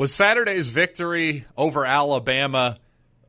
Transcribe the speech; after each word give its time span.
Was 0.00 0.14
Saturday's 0.14 0.70
victory 0.70 1.44
over 1.58 1.84
Alabama 1.84 2.78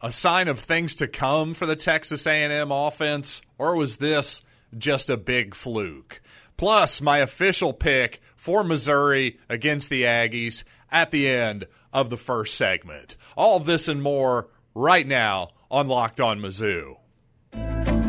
a 0.01 0.09
sign 0.09 0.47
of 0.47 0.57
things 0.57 0.95
to 0.95 1.07
come 1.09 1.53
for 1.53 1.65
the 1.65 1.75
Texas 1.75 2.25
A&M 2.25 2.71
offense 2.71 3.41
or 3.57 3.75
was 3.75 3.97
this 3.97 4.41
just 4.77 5.09
a 5.09 5.17
big 5.17 5.53
fluke? 5.53 6.21
Plus, 6.55 7.01
my 7.01 7.17
official 7.17 7.73
pick 7.73 8.21
for 8.37 8.63
Missouri 8.63 9.37
against 9.49 9.89
the 9.89 10.03
Aggies 10.03 10.63
at 10.89 11.11
the 11.11 11.27
end 11.27 11.67
of 11.91 12.09
the 12.09 12.15
first 12.15 12.55
segment. 12.55 13.17
All 13.35 13.57
of 13.57 13.65
this 13.65 13.89
and 13.89 14.01
more 14.01 14.47
right 14.73 15.05
now 15.05 15.49
on 15.69 15.89
Locked 15.89 16.21
On 16.21 16.39
Mizzou. 16.39 16.95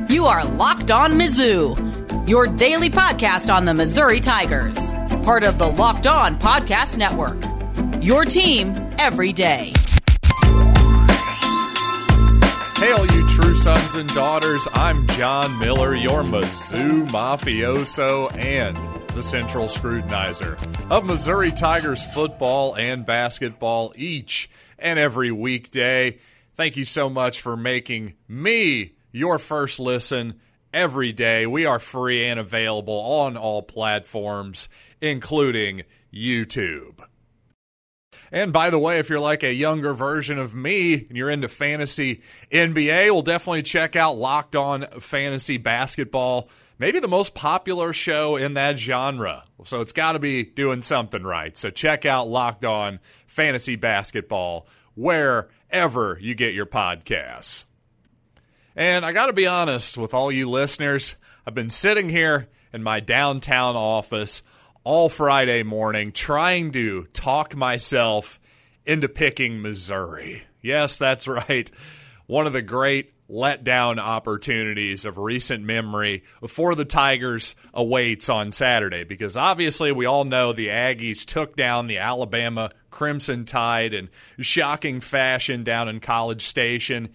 You 0.08 0.26
are 0.26 0.44
Locked 0.44 0.92
On 0.92 1.14
Mizzou, 1.14 2.28
your 2.28 2.46
daily 2.46 2.90
podcast 2.90 3.52
on 3.52 3.64
the 3.64 3.74
Missouri 3.74 4.20
Tigers, 4.20 4.92
part 5.24 5.42
of 5.42 5.58
the 5.58 5.66
Locked 5.66 6.06
On 6.06 6.38
Podcast 6.38 6.96
Network. 6.96 7.51
Your 8.02 8.24
team 8.24 8.74
every 8.98 9.32
day. 9.32 9.72
Hey, 12.76 12.90
all 12.90 13.06
you 13.06 13.28
true 13.28 13.54
sons 13.54 13.94
and 13.94 14.08
daughters, 14.08 14.66
I'm 14.72 15.06
John 15.06 15.56
Miller, 15.60 15.94
your 15.94 16.24
Mizzou 16.24 17.08
mafioso 17.10 18.36
and 18.36 18.76
the 19.10 19.22
central 19.22 19.68
scrutinizer 19.68 20.58
of 20.90 21.04
Missouri 21.04 21.52
Tigers 21.52 22.04
football 22.04 22.74
and 22.74 23.06
basketball 23.06 23.92
each 23.94 24.50
and 24.80 24.98
every 24.98 25.30
weekday. 25.30 26.18
Thank 26.56 26.76
you 26.76 26.84
so 26.84 27.08
much 27.08 27.40
for 27.40 27.56
making 27.56 28.14
me 28.26 28.94
your 29.12 29.38
first 29.38 29.78
listen 29.78 30.40
every 30.74 31.12
day. 31.12 31.46
We 31.46 31.66
are 31.66 31.78
free 31.78 32.26
and 32.26 32.40
available 32.40 32.98
on 32.98 33.36
all 33.36 33.62
platforms, 33.62 34.68
including 35.00 35.82
YouTube. 36.12 36.98
And 38.32 38.50
by 38.50 38.70
the 38.70 38.78
way, 38.78 38.98
if 38.98 39.10
you're 39.10 39.20
like 39.20 39.42
a 39.42 39.52
younger 39.52 39.92
version 39.92 40.38
of 40.38 40.54
me 40.54 40.94
and 40.94 41.16
you're 41.16 41.28
into 41.28 41.48
fantasy 41.48 42.22
NBA, 42.50 43.12
we'll 43.12 43.20
definitely 43.20 43.62
check 43.62 43.94
out 43.94 44.16
Locked 44.16 44.56
On 44.56 44.86
Fantasy 45.00 45.58
Basketball. 45.58 46.48
Maybe 46.78 46.98
the 46.98 47.08
most 47.08 47.34
popular 47.34 47.92
show 47.92 48.36
in 48.36 48.54
that 48.54 48.78
genre. 48.78 49.44
So 49.64 49.82
it's 49.82 49.92
got 49.92 50.12
to 50.12 50.18
be 50.18 50.44
doing 50.44 50.80
something 50.80 51.22
right. 51.22 51.54
So 51.58 51.68
check 51.68 52.06
out 52.06 52.28
Locked 52.28 52.64
On 52.64 53.00
Fantasy 53.26 53.76
Basketball 53.76 54.66
wherever 54.94 56.18
you 56.18 56.34
get 56.34 56.54
your 56.54 56.66
podcasts. 56.66 57.66
And 58.74 59.04
I 59.04 59.12
got 59.12 59.26
to 59.26 59.34
be 59.34 59.46
honest 59.46 59.98
with 59.98 60.14
all 60.14 60.32
you 60.32 60.48
listeners, 60.48 61.16
I've 61.46 61.54
been 61.54 61.70
sitting 61.70 62.08
here 62.08 62.48
in 62.72 62.82
my 62.82 63.00
downtown 63.00 63.76
office 63.76 64.42
all 64.84 65.08
Friday 65.08 65.62
morning 65.62 66.12
trying 66.12 66.72
to 66.72 67.04
talk 67.12 67.54
myself 67.54 68.40
into 68.84 69.08
picking 69.08 69.62
Missouri. 69.62 70.42
Yes, 70.60 70.96
that's 70.96 71.28
right. 71.28 71.70
One 72.26 72.46
of 72.46 72.52
the 72.52 72.62
great 72.62 73.12
letdown 73.30 73.98
opportunities 73.98 75.04
of 75.04 75.16
recent 75.16 75.64
memory 75.64 76.22
for 76.48 76.74
the 76.74 76.84
Tigers 76.84 77.54
awaits 77.72 78.28
on 78.28 78.52
Saturday 78.52 79.04
because 79.04 79.36
obviously 79.36 79.90
we 79.90 80.04
all 80.04 80.24
know 80.24 80.52
the 80.52 80.68
Aggies 80.68 81.24
took 81.24 81.56
down 81.56 81.86
the 81.86 81.98
Alabama 81.98 82.70
Crimson 82.90 83.44
Tide 83.44 83.94
in 83.94 84.10
shocking 84.38 85.00
fashion 85.00 85.64
down 85.64 85.88
in 85.88 86.00
College 86.00 86.46
Station. 86.46 87.08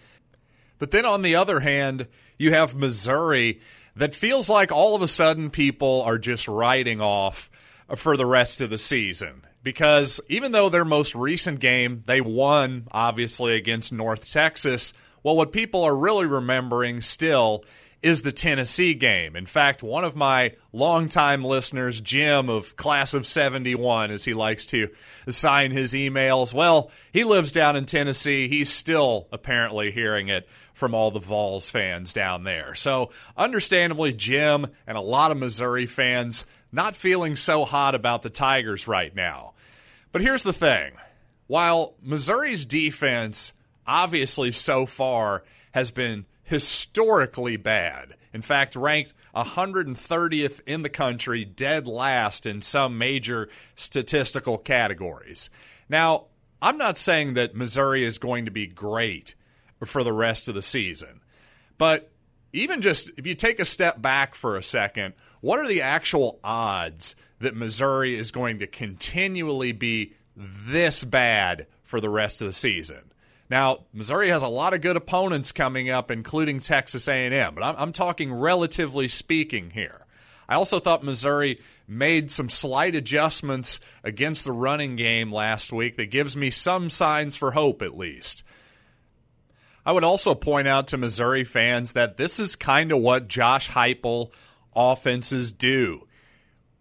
But 0.78 0.90
then 0.90 1.04
on 1.04 1.22
the 1.22 1.36
other 1.36 1.60
hand, 1.60 2.08
you 2.36 2.52
have 2.52 2.74
Missouri 2.74 3.60
that 3.98 4.14
feels 4.14 4.48
like 4.48 4.72
all 4.72 4.94
of 4.94 5.02
a 5.02 5.08
sudden 5.08 5.50
people 5.50 6.02
are 6.02 6.18
just 6.18 6.48
writing 6.48 7.00
off 7.00 7.50
for 7.96 8.16
the 8.16 8.26
rest 8.26 8.60
of 8.60 8.70
the 8.70 8.78
season. 8.78 9.44
Because 9.62 10.20
even 10.28 10.52
though 10.52 10.68
their 10.68 10.84
most 10.84 11.14
recent 11.14 11.58
game, 11.60 12.04
they 12.06 12.20
won, 12.20 12.86
obviously, 12.92 13.56
against 13.56 13.92
North 13.92 14.30
Texas, 14.30 14.92
well, 15.22 15.36
what 15.36 15.52
people 15.52 15.82
are 15.82 15.94
really 15.94 16.26
remembering 16.26 17.02
still 17.02 17.64
is 18.02 18.22
the 18.22 18.32
Tennessee 18.32 18.94
game. 18.94 19.34
In 19.34 19.46
fact, 19.46 19.82
one 19.82 20.04
of 20.04 20.14
my 20.14 20.52
longtime 20.72 21.44
listeners, 21.44 22.00
Jim 22.00 22.48
of 22.48 22.76
Class 22.76 23.12
of 23.12 23.26
71, 23.26 24.10
as 24.10 24.24
he 24.24 24.34
likes 24.34 24.66
to 24.66 24.88
assign 25.26 25.72
his 25.72 25.92
emails, 25.92 26.54
well, 26.54 26.90
he 27.12 27.24
lives 27.24 27.50
down 27.50 27.74
in 27.74 27.86
Tennessee. 27.86 28.48
He's 28.48 28.72
still 28.72 29.26
apparently 29.32 29.90
hearing 29.90 30.28
it 30.28 30.48
from 30.74 30.94
all 30.94 31.10
the 31.10 31.18
Vols 31.18 31.70
fans 31.70 32.12
down 32.12 32.44
there. 32.44 32.76
So, 32.76 33.10
understandably, 33.36 34.12
Jim 34.12 34.68
and 34.86 34.96
a 34.96 35.02
lot 35.02 35.32
of 35.32 35.36
Missouri 35.36 35.86
fans 35.86 36.46
not 36.70 36.94
feeling 36.94 37.34
so 37.34 37.64
hot 37.64 37.96
about 37.96 38.22
the 38.22 38.30
Tigers 38.30 38.86
right 38.86 39.14
now. 39.14 39.54
But 40.12 40.22
here's 40.22 40.44
the 40.44 40.52
thing 40.52 40.92
while 41.48 41.94
Missouri's 42.00 42.64
defense, 42.64 43.52
obviously 43.86 44.52
so 44.52 44.86
far, 44.86 45.42
has 45.72 45.90
been 45.90 46.26
historically 46.48 47.58
bad, 47.58 48.16
in 48.32 48.40
fact, 48.40 48.74
ranked 48.74 49.12
130th 49.36 50.60
in 50.66 50.80
the 50.80 50.88
country, 50.88 51.44
dead 51.44 51.86
last 51.86 52.46
in 52.46 52.62
some 52.62 52.96
major 52.96 53.50
statistical 53.76 54.56
categories. 54.56 55.50
Now, 55.90 56.26
I'm 56.62 56.78
not 56.78 56.96
saying 56.96 57.34
that 57.34 57.54
Missouri 57.54 58.02
is 58.02 58.18
going 58.18 58.46
to 58.46 58.50
be 58.50 58.66
great 58.66 59.34
for 59.84 60.02
the 60.02 60.12
rest 60.12 60.48
of 60.48 60.54
the 60.54 60.62
season, 60.62 61.20
but 61.76 62.10
even 62.54 62.80
just 62.80 63.10
if 63.18 63.26
you 63.26 63.34
take 63.34 63.60
a 63.60 63.66
step 63.66 64.00
back 64.00 64.34
for 64.34 64.56
a 64.56 64.62
second, 64.62 65.12
what 65.42 65.58
are 65.58 65.68
the 65.68 65.82
actual 65.82 66.40
odds 66.42 67.14
that 67.40 67.54
Missouri 67.54 68.16
is 68.16 68.30
going 68.30 68.58
to 68.60 68.66
continually 68.66 69.72
be 69.72 70.14
this 70.34 71.04
bad 71.04 71.66
for 71.82 72.00
the 72.00 72.08
rest 72.10 72.40
of 72.40 72.46
the 72.46 72.54
season? 72.54 73.07
Now, 73.50 73.84
Missouri 73.92 74.28
has 74.28 74.42
a 74.42 74.48
lot 74.48 74.74
of 74.74 74.82
good 74.82 74.96
opponents 74.96 75.52
coming 75.52 75.88
up, 75.88 76.10
including 76.10 76.60
Texas 76.60 77.08
A&M, 77.08 77.54
but 77.54 77.64
I'm, 77.64 77.76
I'm 77.76 77.92
talking 77.92 78.32
relatively 78.32 79.08
speaking 79.08 79.70
here. 79.70 80.04
I 80.48 80.54
also 80.54 80.78
thought 80.78 81.04
Missouri 81.04 81.60
made 81.86 82.30
some 82.30 82.48
slight 82.48 82.94
adjustments 82.94 83.80
against 84.02 84.44
the 84.44 84.52
running 84.52 84.96
game 84.96 85.32
last 85.32 85.72
week 85.72 85.96
that 85.96 86.10
gives 86.10 86.36
me 86.36 86.50
some 86.50 86.90
signs 86.90 87.36
for 87.36 87.52
hope, 87.52 87.82
at 87.82 87.96
least. 87.96 88.42
I 89.84 89.92
would 89.92 90.04
also 90.04 90.34
point 90.34 90.68
out 90.68 90.88
to 90.88 90.98
Missouri 90.98 91.44
fans 91.44 91.94
that 91.94 92.18
this 92.18 92.38
is 92.38 92.56
kind 92.56 92.92
of 92.92 92.98
what 92.98 93.28
Josh 93.28 93.70
Heupel 93.70 94.30
offenses 94.76 95.52
do. 95.52 96.06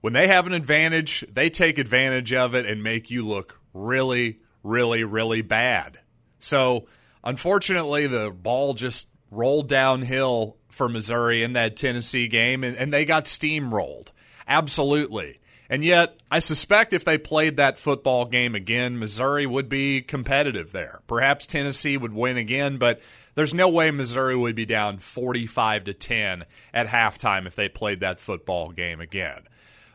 When 0.02 0.14
they 0.14 0.28
have 0.28 0.48
an 0.48 0.54
advantage, 0.54 1.26
they 1.32 1.50
take 1.50 1.78
advantage 1.78 2.34
of 2.34 2.54
it 2.54 2.66
and 2.66 2.84
make 2.84 3.10
you 3.10 3.26
look 3.26 3.60
really, 3.74 4.40
really, 4.64 5.04
really 5.04 5.42
bad. 5.42 6.00
So, 6.40 6.88
unfortunately, 7.24 8.08
the 8.08 8.32
ball 8.32 8.74
just 8.74 9.08
rolled 9.32 9.68
downhill 9.68 10.58
for 10.70 10.88
Missouri 10.88 11.44
in 11.44 11.54
that 11.54 11.76
Tennessee 11.76 12.28
game, 12.28 12.64
and, 12.64 12.78
and 12.78 12.94
they 12.94 13.06
got 13.06 13.26
steamrolled. 13.26 14.10
Absolutely. 14.48 15.40
And 15.70 15.84
yet, 15.84 16.18
I 16.32 16.40
suspect 16.40 16.94
if 16.94 17.04
they 17.04 17.18
played 17.18 17.58
that 17.58 17.78
football 17.78 18.26
game 18.26 18.56
again, 18.56 19.00
Missouri 19.00 19.46
would 19.46 19.68
be 19.68 20.02
competitive 20.02 20.72
there. 20.72 21.02
Perhaps 21.08 21.46
Tennessee 21.46 21.98
would 21.98 22.14
win 22.14 22.38
again, 22.38 22.78
but 22.78 23.02
there's 23.36 23.54
no 23.54 23.68
way 23.68 23.92
Missouri 23.92 24.36
would 24.36 24.56
be 24.56 24.66
down 24.66 25.00
45 25.00 25.86
to 25.86 25.94
10 25.94 26.46
at 26.74 26.88
halftime 26.88 27.46
if 27.46 27.56
they 27.56 27.68
played 27.68 28.00
that 28.00 28.20
football 28.20 28.72
game 28.72 29.02
again. 29.02 29.42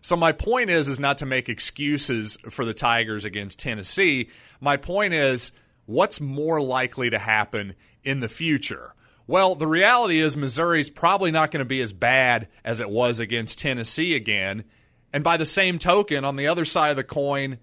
So 0.03 0.17
my 0.17 0.33
point 0.33 0.69
is 0.69 0.89
is 0.89 1.01
not 1.01 1.19
to 1.19 1.27
make 1.27 1.49
excuses 1.49 2.37
for 2.51 2.65
the 2.65 2.75
Tigers 2.75 3.25
against 3.25 3.59
Tennessee. 3.59 4.29
My 4.61 4.77
point 4.77 5.15
is 5.15 5.53
what's 5.93 6.21
more 6.21 6.61
likely 6.61 7.11
to 7.11 7.19
happen 7.19 7.75
in 8.03 8.21
the 8.21 8.29
future? 8.29 8.95
Well, 9.27 9.55
the 9.55 9.69
reality 9.69 10.21
is 10.21 10.37
Missouri's 10.37 10.91
probably 10.91 11.31
not 11.31 11.51
going 11.51 11.61
to 11.61 11.65
be 11.65 11.81
as 11.81 11.93
bad 11.93 12.49
as 12.65 12.81
it 12.81 12.91
was 12.91 13.21
against 13.21 13.59
Tennessee 13.59 14.15
again 14.15 14.65
and 15.13 15.23
by 15.23 15.37
the 15.37 15.47
same 15.47 15.79
token, 15.79 16.25
on 16.25 16.37
the 16.37 16.49
other 16.49 16.65
side 16.65 16.91
of 16.91 16.97
the 16.97 17.05
coin, 17.05 17.59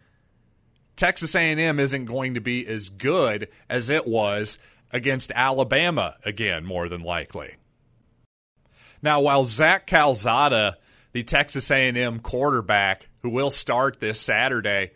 Texas 0.95 1.35
A&M 1.35 1.79
isn't 1.79 2.06
going 2.06 2.36
to 2.36 2.42
be 2.42 2.68
as 2.68 2.89
good 2.89 3.48
as 3.69 3.89
it 3.89 4.07
was 4.07 4.59
against 4.92 5.31
Alabama 5.33 6.15
again, 6.24 6.65
more 6.65 6.88
than 6.89 7.01
likely. 7.01 7.56
Now, 9.01 9.21
while 9.21 9.45
Zach 9.45 9.88
Calzada, 9.88 10.77
the 11.13 11.24
Texas 11.24 11.71
A&M 11.71 12.19
quarterback 12.19 13.07
who 13.24 13.30
will 13.30 13.51
start 13.51 14.00
this 14.00 14.19
Saturday, 14.19 14.92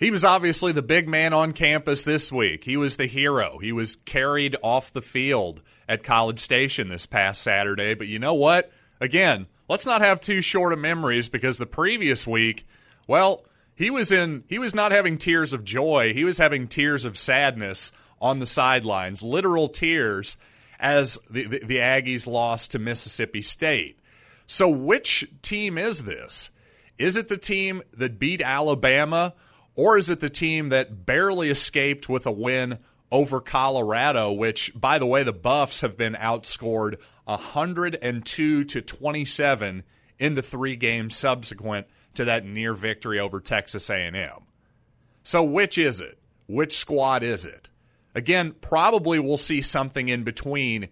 he 0.00 0.10
was 0.10 0.24
obviously 0.24 0.72
the 0.72 0.82
big 0.82 1.08
man 1.08 1.34
on 1.34 1.52
campus 1.52 2.04
this 2.04 2.32
week. 2.32 2.64
He 2.64 2.78
was 2.78 2.96
the 2.96 3.06
hero. 3.06 3.58
He 3.58 3.70
was 3.70 3.96
carried 3.96 4.56
off 4.62 4.92
the 4.92 5.02
field 5.02 5.60
at 5.86 6.02
College 6.02 6.38
Station 6.38 6.88
this 6.88 7.04
past 7.04 7.42
Saturday. 7.42 7.92
But 7.92 8.08
you 8.08 8.18
know 8.18 8.32
what? 8.32 8.72
Again, 8.98 9.46
let's 9.68 9.84
not 9.84 10.00
have 10.00 10.18
too 10.18 10.40
short 10.40 10.72
of 10.72 10.78
memories 10.78 11.28
because 11.28 11.58
the 11.58 11.66
previous 11.66 12.26
week, 12.26 12.66
well, 13.06 13.44
he 13.74 13.90
was 13.90 14.10
in 14.10 14.44
he 14.48 14.58
was 14.58 14.74
not 14.74 14.90
having 14.90 15.18
tears 15.18 15.52
of 15.52 15.64
joy, 15.64 16.14
he 16.14 16.24
was 16.24 16.38
having 16.38 16.66
tears 16.66 17.04
of 17.04 17.18
sadness 17.18 17.92
on 18.22 18.38
the 18.38 18.46
sidelines, 18.46 19.22
literal 19.22 19.68
tears 19.68 20.38
as 20.78 21.18
the, 21.28 21.44
the, 21.44 21.58
the 21.58 21.76
Aggies 21.76 22.26
lost 22.26 22.70
to 22.70 22.78
Mississippi 22.78 23.42
State. 23.42 23.98
So 24.46 24.66
which 24.68 25.28
team 25.42 25.76
is 25.76 26.04
this? 26.04 26.50
Is 26.96 27.16
it 27.16 27.28
the 27.28 27.36
team 27.36 27.82
that 27.96 28.18
beat 28.18 28.40
Alabama 28.40 29.34
Or 29.74 29.96
is 29.96 30.10
it 30.10 30.20
the 30.20 30.30
team 30.30 30.68
that 30.70 31.06
barely 31.06 31.50
escaped 31.50 32.08
with 32.08 32.26
a 32.26 32.32
win 32.32 32.78
over 33.10 33.40
Colorado, 33.40 34.32
which, 34.32 34.72
by 34.74 34.98
the 34.98 35.06
way, 35.06 35.22
the 35.22 35.32
Buffs 35.32 35.80
have 35.80 35.96
been 35.96 36.14
outscored 36.14 36.96
102 37.24 38.64
to 38.64 38.80
27 38.80 39.82
in 40.18 40.34
the 40.34 40.42
three 40.42 40.76
games 40.76 41.16
subsequent 41.16 41.86
to 42.14 42.24
that 42.24 42.44
near 42.44 42.74
victory 42.74 43.18
over 43.18 43.40
Texas 43.40 43.88
A&M. 43.90 44.30
So 45.22 45.42
which 45.42 45.78
is 45.78 46.00
it? 46.00 46.18
Which 46.46 46.76
squad 46.76 47.22
is 47.22 47.46
it? 47.46 47.68
Again, 48.14 48.54
probably 48.60 49.18
we'll 49.18 49.36
see 49.36 49.62
something 49.62 50.08
in 50.08 50.24
between 50.24 50.88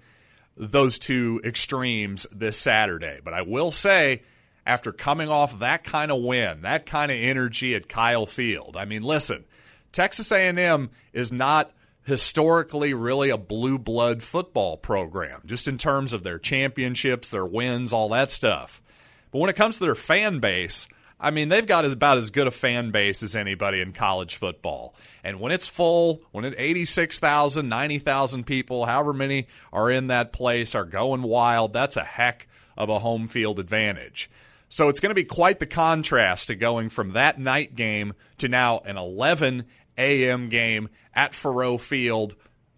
those 0.56 0.98
two 0.98 1.40
extremes 1.44 2.26
this 2.32 2.56
Saturday. 2.56 3.20
But 3.22 3.34
I 3.34 3.42
will 3.42 3.70
say, 3.70 4.22
after 4.68 4.92
coming 4.92 5.30
off 5.30 5.60
that 5.60 5.82
kind 5.82 6.12
of 6.12 6.22
win, 6.22 6.60
that 6.60 6.84
kind 6.84 7.10
of 7.10 7.16
energy 7.16 7.74
at 7.74 7.88
Kyle 7.88 8.26
Field, 8.26 8.76
I 8.76 8.84
mean, 8.84 9.02
listen, 9.02 9.46
Texas 9.92 10.30
A&M 10.30 10.90
is 11.14 11.32
not 11.32 11.72
historically 12.04 12.92
really 12.92 13.30
a 13.30 13.38
blue 13.38 13.78
blood 13.78 14.22
football 14.22 14.76
program, 14.76 15.40
just 15.46 15.68
in 15.68 15.78
terms 15.78 16.12
of 16.12 16.22
their 16.22 16.38
championships, 16.38 17.30
their 17.30 17.46
wins, 17.46 17.94
all 17.94 18.10
that 18.10 18.30
stuff. 18.30 18.82
But 19.30 19.38
when 19.38 19.48
it 19.48 19.56
comes 19.56 19.78
to 19.78 19.84
their 19.84 19.94
fan 19.94 20.38
base, 20.38 20.86
I 21.18 21.30
mean, 21.30 21.48
they've 21.48 21.66
got 21.66 21.86
about 21.86 22.18
as 22.18 22.30
good 22.30 22.46
a 22.46 22.50
fan 22.50 22.90
base 22.90 23.22
as 23.22 23.34
anybody 23.34 23.80
in 23.80 23.92
college 23.92 24.36
football. 24.36 24.94
And 25.24 25.40
when 25.40 25.50
it's 25.50 25.66
full, 25.66 26.20
when 26.30 26.44
it 26.44 26.54
86,000, 26.58 27.66
90,000 27.66 28.44
people, 28.44 28.84
however 28.84 29.14
many 29.14 29.46
are 29.72 29.90
in 29.90 30.08
that 30.08 30.32
place, 30.32 30.74
are 30.74 30.84
going 30.84 31.22
wild, 31.22 31.72
that's 31.72 31.96
a 31.96 32.04
heck 32.04 32.46
of 32.76 32.90
a 32.90 32.98
home 32.98 33.28
field 33.28 33.58
advantage. 33.58 34.30
So 34.68 34.88
it's 34.88 35.00
going 35.00 35.10
to 35.10 35.14
be 35.14 35.24
quite 35.24 35.58
the 35.58 35.66
contrast 35.66 36.48
to 36.48 36.54
going 36.54 36.88
from 36.90 37.12
that 37.12 37.38
night 37.38 37.74
game 37.74 38.12
to 38.38 38.48
now 38.48 38.80
an 38.84 38.96
11 38.96 39.64
a.m. 39.96 40.48
game 40.48 40.88
at 41.14 41.32
Faurot 41.32 41.80
Field. 41.80 42.36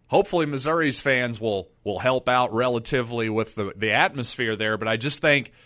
Hopefully, 0.09 0.47
Missouri's 0.47 1.01
fans 1.01 1.41
will 1.41 1.71
will 1.85 1.99
help 2.01 2.29
out 2.29 2.53
relatively 2.53 3.29
with 3.29 3.55
the, 3.55 3.73
the 3.77 3.93
atmosphere 3.93 4.57
there. 4.57 4.77
But 4.77 4.89
I 4.89 4.97
just 4.97 5.21
think– 5.21 5.53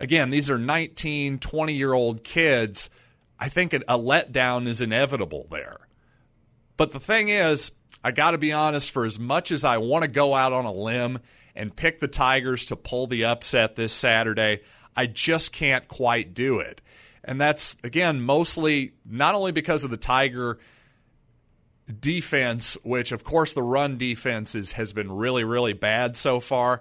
again, 0.00 0.30
these 0.30 0.50
are 0.50 0.58
19, 0.58 1.38
20 1.38 1.72
year 1.74 1.92
old 1.92 2.24
kids. 2.24 2.90
I 3.38 3.48
think 3.48 3.72
a 3.72 3.80
letdown 3.80 4.66
is 4.66 4.80
inevitable 4.80 5.46
there. 5.50 5.86
But 6.76 6.92
the 6.92 7.00
thing 7.00 7.28
is, 7.28 7.72
I 8.02 8.10
got 8.10 8.32
to 8.32 8.38
be 8.38 8.52
honest, 8.52 8.90
for 8.90 9.04
as 9.04 9.18
much 9.18 9.52
as 9.52 9.64
I 9.64 9.78
want 9.78 10.02
to 10.02 10.08
go 10.08 10.34
out 10.34 10.52
on 10.52 10.64
a 10.64 10.72
limb 10.72 11.20
and 11.54 11.76
pick 11.76 12.00
the 12.00 12.08
Tigers 12.08 12.66
to 12.66 12.76
pull 12.76 13.06
the 13.06 13.26
upset 13.26 13.76
this 13.76 13.92
Saturday, 13.92 14.62
I 15.00 15.06
just 15.06 15.52
can't 15.52 15.88
quite 15.88 16.34
do 16.34 16.60
it. 16.60 16.80
And 17.24 17.40
that's, 17.40 17.76
again, 17.82 18.20
mostly 18.20 18.92
not 19.04 19.34
only 19.34 19.52
because 19.52 19.84
of 19.84 19.90
the 19.90 19.96
Tiger 19.96 20.58
defense, 21.98 22.76
which, 22.82 23.12
of 23.12 23.24
course, 23.24 23.52
the 23.52 23.62
run 23.62 23.98
defense 23.98 24.54
is, 24.54 24.72
has 24.72 24.92
been 24.92 25.12
really, 25.12 25.44
really 25.44 25.72
bad 25.72 26.16
so 26.16 26.40
far 26.40 26.80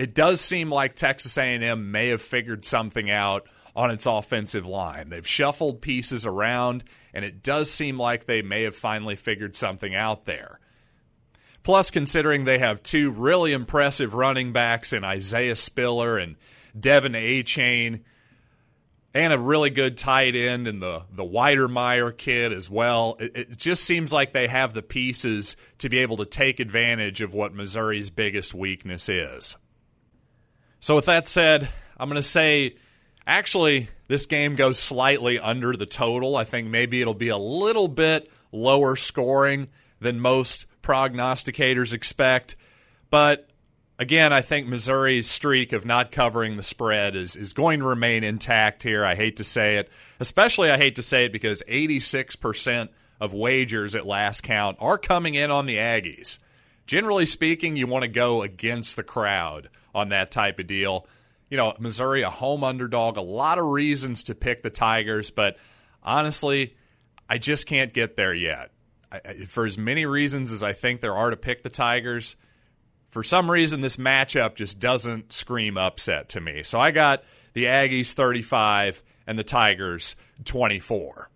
it 0.00 0.14
does 0.14 0.40
seem 0.40 0.70
like 0.70 0.94
Texas 0.94 1.36
A&M 1.36 1.90
may 1.90 2.08
have 2.08 2.22
figured 2.22 2.64
something 2.64 3.10
out 3.10 3.46
on 3.76 3.90
its 3.90 4.06
offensive 4.06 4.66
line. 4.66 5.10
They've 5.10 5.26
shuffled 5.26 5.82
pieces 5.82 6.24
around, 6.24 6.84
and 7.12 7.22
it 7.22 7.42
does 7.42 7.70
seem 7.70 7.98
like 7.98 8.24
they 8.24 8.40
may 8.40 8.62
have 8.62 8.74
finally 8.74 9.14
figured 9.14 9.54
something 9.54 9.94
out 9.94 10.24
there. 10.24 10.58
Plus, 11.62 11.90
considering 11.90 12.46
they 12.46 12.58
have 12.58 12.82
two 12.82 13.10
really 13.10 13.52
impressive 13.52 14.14
running 14.14 14.54
backs 14.54 14.94
in 14.94 15.04
Isaiah 15.04 15.54
Spiller 15.54 16.16
and 16.16 16.36
De'Von 16.78 17.16
Achane, 17.16 18.00
and 19.12 19.32
a 19.32 19.38
really 19.38 19.70
good 19.70 19.96
tight 19.96 20.36
end 20.36 20.68
and 20.68 20.80
the 20.80 21.02
the 21.10 21.24
Wydermyer 21.24 22.16
kid 22.16 22.52
as 22.52 22.70
well. 22.70 23.16
It, 23.18 23.32
it, 23.34 23.56
just 23.56 23.84
seems 23.84 24.12
like 24.12 24.32
they 24.32 24.46
have 24.46 24.72
the 24.72 24.82
pieces 24.82 25.56
to 25.78 25.88
be 25.88 25.98
able 25.98 26.18
to 26.18 26.24
take 26.24 26.60
advantage 26.60 27.20
of 27.20 27.34
what 27.34 27.52
Missouri's 27.52 28.10
biggest 28.10 28.54
weakness 28.54 29.08
is. 29.08 29.56
So, 30.78 30.94
with 30.94 31.06
that 31.06 31.26
said, 31.26 31.68
I'm 31.98 32.08
going 32.08 32.22
to 32.22 32.28
say 32.28 32.76
actually, 33.26 33.88
this 34.08 34.26
game 34.26 34.56
goes 34.56 34.78
slightly 34.78 35.38
under 35.38 35.76
the 35.76 35.86
total. 35.86 36.36
I 36.36 36.44
think 36.44 36.68
maybe 36.68 37.00
it'll 37.00 37.14
be 37.14 37.28
a 37.28 37.38
little 37.38 37.88
bit 37.88 38.30
lower 38.52 38.96
scoring 38.96 39.68
than 40.00 40.20
most 40.20 40.66
prognosticators 40.82 41.92
expect. 41.92 42.56
But 43.10 43.49
again, 44.00 44.32
I 44.32 44.40
think 44.40 44.66
Missouri's 44.66 45.30
streak 45.30 45.72
of 45.72 45.84
not 45.84 46.10
covering 46.10 46.56
the 46.56 46.62
spread 46.62 47.14
is, 47.14 47.36
is 47.36 47.52
going 47.52 47.80
to 47.80 47.86
remain 47.86 48.24
intact 48.24 48.82
here. 48.82 49.04
I 49.04 49.14
hate 49.14 49.36
to 49.36 49.44
say 49.44 49.76
it. 49.76 49.90
Especially, 50.18 50.70
I 50.70 50.78
hate 50.78 50.96
to 50.96 51.02
say 51.02 51.26
it 51.26 51.32
because 51.32 51.62
86% 51.68 52.88
of 53.20 53.34
wagers 53.34 53.94
at 53.94 54.06
last 54.06 54.42
count 54.42 54.78
are 54.80 54.96
coming 54.96 55.34
in 55.34 55.50
on 55.50 55.66
the 55.66 55.76
Aggies. 55.76 56.38
Generally 56.86 57.26
speaking, 57.26 57.76
you 57.76 57.86
want 57.86 58.02
to 58.02 58.08
go 58.08 58.42
against 58.42 58.96
the 58.96 59.04
crowd 59.04 59.68
on 59.94 60.08
that 60.08 60.30
type 60.30 60.58
of 60.58 60.66
deal. 60.66 61.06
You 61.50 61.58
know, 61.58 61.74
Missouri, 61.78 62.22
a 62.22 62.30
home 62.30 62.64
underdog, 62.64 63.18
a 63.18 63.22
lot 63.22 63.58
of 63.58 63.66
reasons 63.66 64.24
to 64.24 64.34
pick 64.34 64.62
the 64.62 64.70
Tigers, 64.70 65.30
but 65.30 65.58
honestly, 66.02 66.74
I 67.28 67.36
just 67.36 67.66
can't 67.66 67.92
get 67.92 68.16
there 68.16 68.34
yet. 68.34 68.70
I, 69.12 69.44
for 69.46 69.66
as 69.66 69.76
many 69.76 70.06
reasons 70.06 70.52
as 70.52 70.62
I 70.62 70.72
think 70.72 71.00
there 71.00 71.16
are 71.16 71.30
to 71.30 71.36
pick 71.36 71.62
the 71.62 71.68
Tigers, 71.68 72.36
for 73.10 73.22
some 73.22 73.50
reason 73.50 73.80
this 73.80 73.96
matchup 73.96 74.54
just 74.54 74.78
doesn't 74.78 75.32
scream 75.32 75.76
upset 75.76 76.28
to 76.30 76.40
me. 76.40 76.62
So 76.62 76.80
I 76.80 76.90
got 76.90 77.24
the 77.52 77.64
Aggies 77.64 78.12
35 78.12 79.02
and 79.26 79.38
the 79.38 79.44
Tigers 79.44 80.16
24. 80.44 81.28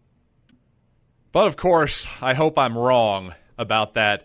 But 1.32 1.46
of 1.46 1.56
course, 1.56 2.06
I 2.20 2.34
hope 2.34 2.58
I'm 2.58 2.78
wrong 2.78 3.34
about 3.58 3.94
that 3.94 4.24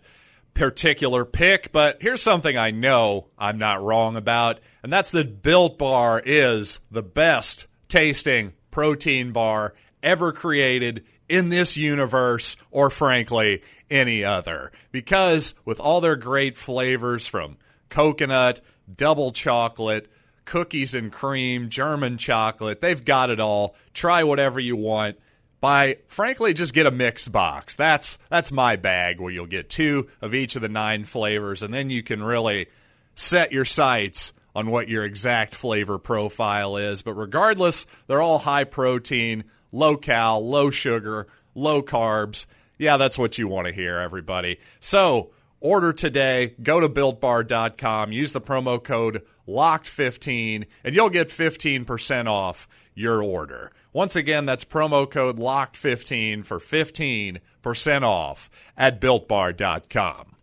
particular 0.53 1.25
pick, 1.25 1.71
but 1.71 2.01
here's 2.01 2.21
something 2.21 2.57
I 2.57 2.71
know 2.71 3.27
I'm 3.37 3.57
not 3.57 3.83
wrong 3.83 4.15
about, 4.15 4.59
and 4.83 4.91
that's 4.91 5.11
that 5.11 5.41
Built 5.41 5.77
Bar 5.77 6.21
is 6.25 6.79
the 6.91 7.01
best 7.01 7.67
tasting 7.87 8.53
protein 8.69 9.31
bar 9.31 9.73
ever 10.03 10.31
created 10.31 11.03
in 11.29 11.49
this 11.49 11.77
universe, 11.77 12.57
or 12.71 12.89
frankly, 12.89 13.61
any 13.89 14.23
other. 14.23 14.71
Because 14.91 15.53
with 15.65 15.79
all 15.79 16.01
their 16.01 16.15
great 16.15 16.57
flavors 16.57 17.27
from 17.27 17.57
coconut, 17.89 18.59
double 18.95 19.31
chocolate, 19.31 20.11
cookies 20.45 20.93
and 20.93 21.11
cream, 21.11 21.69
German 21.69 22.17
chocolate, 22.17 22.81
they've 22.81 23.05
got 23.05 23.29
it 23.29 23.39
all. 23.39 23.75
Try 23.93 24.23
whatever 24.23 24.59
you 24.59 24.75
want 24.75 25.17
by 25.61 25.97
frankly 26.07 26.53
just 26.53 26.73
get 26.73 26.85
a 26.85 26.91
mixed 26.91 27.31
box. 27.31 27.75
That's 27.75 28.17
that's 28.29 28.51
my 28.51 28.75
bag 28.75 29.19
where 29.19 29.31
you'll 29.31 29.45
get 29.45 29.69
two 29.69 30.07
of 30.21 30.33
each 30.33 30.55
of 30.55 30.61
the 30.61 30.69
nine 30.69 31.05
flavors 31.05 31.61
and 31.61 31.73
then 31.73 31.89
you 31.89 32.01
can 32.01 32.23
really 32.23 32.67
set 33.15 33.51
your 33.51 33.65
sights 33.65 34.33
on 34.55 34.71
what 34.71 34.87
your 34.89 35.03
exact 35.03 35.53
flavor 35.53 35.99
profile 35.99 36.77
is. 36.77 37.01
But 37.01 37.13
regardless, 37.13 37.85
they're 38.07 38.21
all 38.21 38.39
high 38.39 38.63
protein, 38.63 39.43
low 39.71 39.97
cal, 39.97 40.45
low 40.45 40.69
sugar, 40.69 41.27
low 41.55 41.81
carbs. 41.81 42.45
Yeah, 42.77 42.97
that's 42.97 43.17
what 43.17 43.37
you 43.37 43.47
want 43.47 43.67
to 43.67 43.73
hear, 43.73 43.97
everybody. 43.97 44.59
So, 44.79 45.31
order 45.59 45.93
today. 45.93 46.55
Go 46.61 46.79
to 46.79 46.89
builtbar.com. 46.89 48.11
Use 48.11 48.33
the 48.33 48.41
promo 48.41 48.83
code 48.83 49.23
LOCKED15, 49.47 50.65
and 50.83 50.95
you'll 50.95 51.09
get 51.09 51.29
15% 51.29 52.27
off 52.27 52.67
your 52.93 53.23
order. 53.23 53.71
Once 53.91 54.15
again, 54.15 54.45
that's 54.45 54.65
promo 54.65 55.09
code 55.09 55.37
LOCKED15 55.37 56.45
for 56.45 56.59
15% 56.59 58.01
off 58.03 58.49
at 58.77 59.01
builtbar.com. 59.01 60.35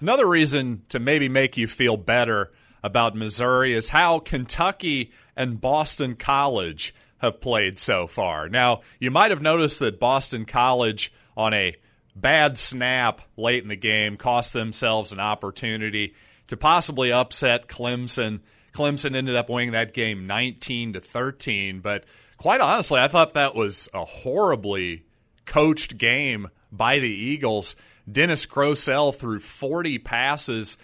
Another 0.00 0.26
reason 0.26 0.82
to 0.90 0.98
maybe 0.98 1.28
make 1.28 1.56
you 1.56 1.66
feel 1.66 1.96
better 1.96 2.52
about 2.86 3.16
Missouri 3.16 3.74
is 3.74 3.90
how 3.90 4.18
Kentucky 4.18 5.10
and 5.36 5.60
Boston 5.60 6.14
College 6.14 6.94
have 7.18 7.40
played 7.40 7.78
so 7.78 8.06
far. 8.06 8.48
Now, 8.48 8.82
you 9.00 9.10
might 9.10 9.30
have 9.30 9.42
noticed 9.42 9.80
that 9.80 9.98
Boston 9.98 10.44
College, 10.44 11.12
on 11.36 11.52
a 11.52 11.74
bad 12.14 12.56
snap 12.58 13.20
late 13.36 13.62
in 13.62 13.68
the 13.68 13.76
game, 13.76 14.16
cost 14.16 14.52
themselves 14.52 15.12
an 15.12 15.20
opportunity 15.20 16.14
to 16.46 16.56
possibly 16.56 17.10
upset 17.10 17.66
Clemson 17.68 18.40
Clemson 18.76 19.16
ended 19.16 19.34
up 19.36 19.48
winning 19.48 19.72
that 19.72 19.94
game 19.94 20.26
19 20.26 20.92
to 20.92 21.00
13. 21.00 21.80
But 21.80 22.04
quite 22.36 22.60
honestly, 22.60 23.00
I 23.00 23.08
thought 23.08 23.32
that 23.32 23.54
was 23.54 23.88
a 23.94 24.04
horribly 24.04 25.04
coached 25.46 25.96
game 25.96 26.48
by 26.70 26.98
the 26.98 27.08
Eagles. 27.08 27.74
Dennis 28.10 28.44
Grosel 28.44 29.14
threw 29.14 29.40
40 29.40 29.98
passes, 30.00 30.76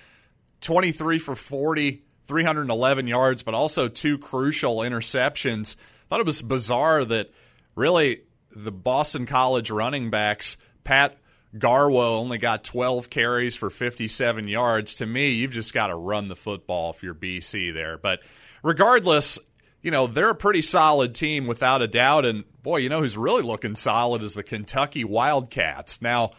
23 0.62 1.19
for 1.19 1.35
40, 1.35 2.02
311 2.26 3.07
yards, 3.07 3.42
but 3.42 3.54
also 3.54 3.88
two 3.88 4.19
crucial 4.19 4.78
interceptions. 4.78 5.76
I 5.76 6.09
thought 6.09 6.21
it 6.21 6.26
was 6.26 6.42
bizarre 6.42 7.04
that 7.04 7.31
really 7.75 8.23
the 8.50 8.73
Boston 8.73 9.26
College 9.26 9.71
running 9.71 10.11
backs, 10.11 10.57
Pat 10.85 11.19
Garwo 11.54 12.19
only 12.19 12.38
got 12.38 12.64
12 12.64 13.11
carries 13.11 13.57
for 13.57 13.71
57 13.71 14.49
yards. 14.49 14.97
To 14.97 15.07
me, 15.07 15.31
you've 15.31 15.52
just 15.52 15.75
got 15.75 15.88
to 15.88 15.95
run 15.95 16.28
the 16.28 16.37
football 16.37 16.90
if 16.90 17.02
you're 17.02 17.14
BC 17.14 17.75
there. 17.75 17.99
But 17.99 18.21
regardless, 18.62 19.38
you 19.83 19.90
know, 19.90 20.07
they're 20.07 20.31
a 20.31 20.35
pretty 20.35 20.62
solid 20.62 21.14
team 21.14 21.47
without 21.47 21.83
a 21.83 21.88
doubt. 21.88 22.25
And 22.25 22.45
boy, 22.62 22.78
you 22.78 22.88
know 22.88 23.00
who's 23.00 23.19
really 23.19 23.42
looking 23.42 23.75
solid 23.75 24.23
is 24.23 24.35
the 24.35 24.42
Kentucky 24.42 25.04
Wildcats. 25.04 26.00
Now, 26.00 26.31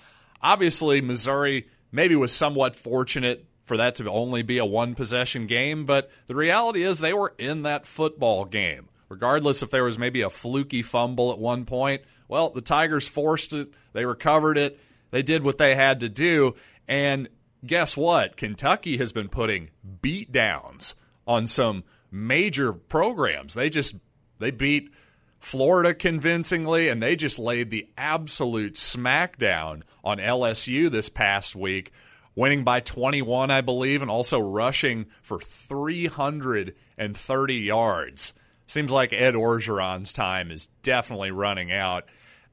obviously, 0.42 1.02
Missouri 1.02 1.68
maybe 1.92 2.16
was 2.16 2.32
somewhat 2.32 2.76
fortunate 2.76 3.46
for 3.66 3.78
that 3.78 3.96
to 3.96 4.10
only 4.10 4.42
be 4.42 4.58
a 4.58 4.66
one 4.66 4.96
possession 4.96 5.48
game, 5.48 5.86
but 5.86 6.10
the 6.28 6.36
reality 6.36 6.84
is 6.84 7.00
they 7.00 7.14
were 7.14 7.34
in 7.38 7.64
that 7.64 7.86
football 7.86 8.46
game. 8.46 8.90
Regardless 9.10 9.62
if 9.62 9.70
there 9.70 9.84
was 9.84 10.00
maybe 10.00 10.22
a 10.22 10.30
fluky 10.30 10.82
fumble 10.82 11.32
at 11.32 11.40
one 11.40 11.66
point, 11.66 12.02
well, 12.28 12.50
the 12.50 12.62
Tigers 12.62 13.08
forced 13.08 13.54
it, 13.54 13.70
they 13.94 14.06
recovered 14.06 14.58
it, 14.58 14.80
they 15.12 15.22
did 15.22 15.44
what 15.44 15.58
they 15.58 15.76
had 15.76 16.00
to 16.00 16.10
do, 16.10 16.56
and 16.88 17.30
guess 17.66 17.96
what? 17.96 18.38
Kentucky 18.38 18.98
has 18.98 19.14
been 19.14 19.30
putting 19.30 19.70
beat 20.02 20.32
downs 20.32 20.96
on 21.28 21.48
some 21.48 21.84
major 22.12 22.74
programs. 22.74 23.54
They 23.54 23.70
just 23.70 23.96
they 24.40 24.52
beat 24.52 24.92
Florida 25.40 25.94
convincingly, 25.94 26.90
and 26.90 27.02
they 27.02 27.16
just 27.16 27.38
laid 27.38 27.70
the 27.70 27.88
absolute 27.98 28.76
smackdown 28.76 29.82
on 30.04 30.18
LSU 30.18 30.90
this 30.90 31.10
past 31.10 31.56
week, 31.56 31.92
winning 32.36 32.64
by 32.64 32.80
21, 32.80 33.52
I 33.52 33.62
believe, 33.62 34.02
and 34.02 34.12
also 34.12 34.40
rushing 34.40 35.06
for 35.22 35.40
330 35.40 37.56
yards. 37.56 38.34
Seems 38.68 38.92
like 38.92 39.14
Ed 39.14 39.36
Orgeron's 39.36 40.14
time 40.14 40.52
is 40.52 40.68
definitely 40.82 41.32
running 41.32 41.72
out 41.72 42.06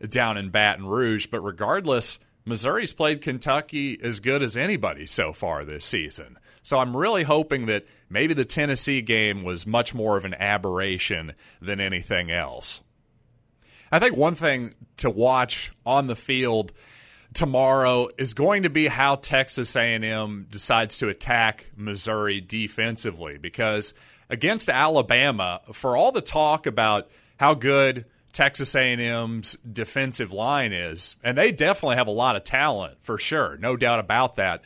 down 0.08 0.36
in 0.36 0.50
Baton 0.50 0.86
Rouge, 0.86 1.26
but 1.26 1.40
regardless, 1.40 2.18
Missouri's 2.44 2.92
played 2.92 3.22
Kentucky 3.22 3.98
as 4.02 4.20
good 4.20 4.42
as 4.42 4.56
anybody 4.56 5.06
so 5.06 5.32
far 5.32 5.64
this 5.64 5.84
season. 5.84 6.38
So 6.62 6.78
I'm 6.78 6.96
really 6.96 7.22
hoping 7.22 7.66
that 7.66 7.86
maybe 8.08 8.34
the 8.34 8.44
Tennessee 8.44 9.02
game 9.02 9.42
was 9.42 9.66
much 9.66 9.94
more 9.94 10.16
of 10.16 10.24
an 10.24 10.34
aberration 10.34 11.34
than 11.60 11.80
anything 11.80 12.30
else. 12.30 12.82
I 13.92 13.98
think 13.98 14.16
one 14.16 14.34
thing 14.34 14.74
to 14.98 15.10
watch 15.10 15.70
on 15.84 16.06
the 16.06 16.16
field 16.16 16.72
tomorrow 17.34 18.08
is 18.18 18.34
going 18.34 18.64
to 18.64 18.70
be 18.70 18.86
how 18.86 19.16
Texas 19.16 19.76
A&M 19.76 20.46
decides 20.50 20.98
to 20.98 21.08
attack 21.08 21.66
Missouri 21.76 22.40
defensively 22.40 23.38
because 23.38 23.94
against 24.28 24.68
Alabama 24.68 25.60
for 25.72 25.96
all 25.96 26.12
the 26.12 26.20
talk 26.20 26.66
about 26.66 27.08
how 27.38 27.54
good 27.54 28.04
Texas 28.32 28.74
A&M's 28.74 29.56
defensive 29.70 30.32
line 30.32 30.72
is 30.72 31.16
and 31.22 31.38
they 31.38 31.52
definitely 31.52 31.96
have 31.96 32.08
a 32.08 32.12
lot 32.12 32.36
of 32.36 32.44
talent 32.44 32.98
for 33.00 33.18
sure 33.18 33.56
no 33.58 33.76
doubt 33.76 34.00
about 34.00 34.36
that 34.36 34.62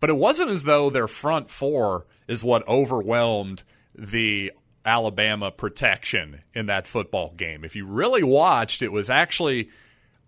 but 0.00 0.10
it 0.10 0.16
wasn't 0.16 0.50
as 0.50 0.64
though 0.64 0.90
their 0.90 1.08
front 1.08 1.48
four 1.50 2.06
is 2.28 2.44
what 2.44 2.66
overwhelmed 2.68 3.62
the 3.94 4.52
Alabama 4.84 5.50
protection 5.50 6.42
in 6.54 6.66
that 6.66 6.86
football 6.86 7.32
game. 7.36 7.64
If 7.64 7.74
you 7.74 7.86
really 7.86 8.22
watched, 8.22 8.82
it 8.82 8.92
was 8.92 9.10
actually 9.10 9.70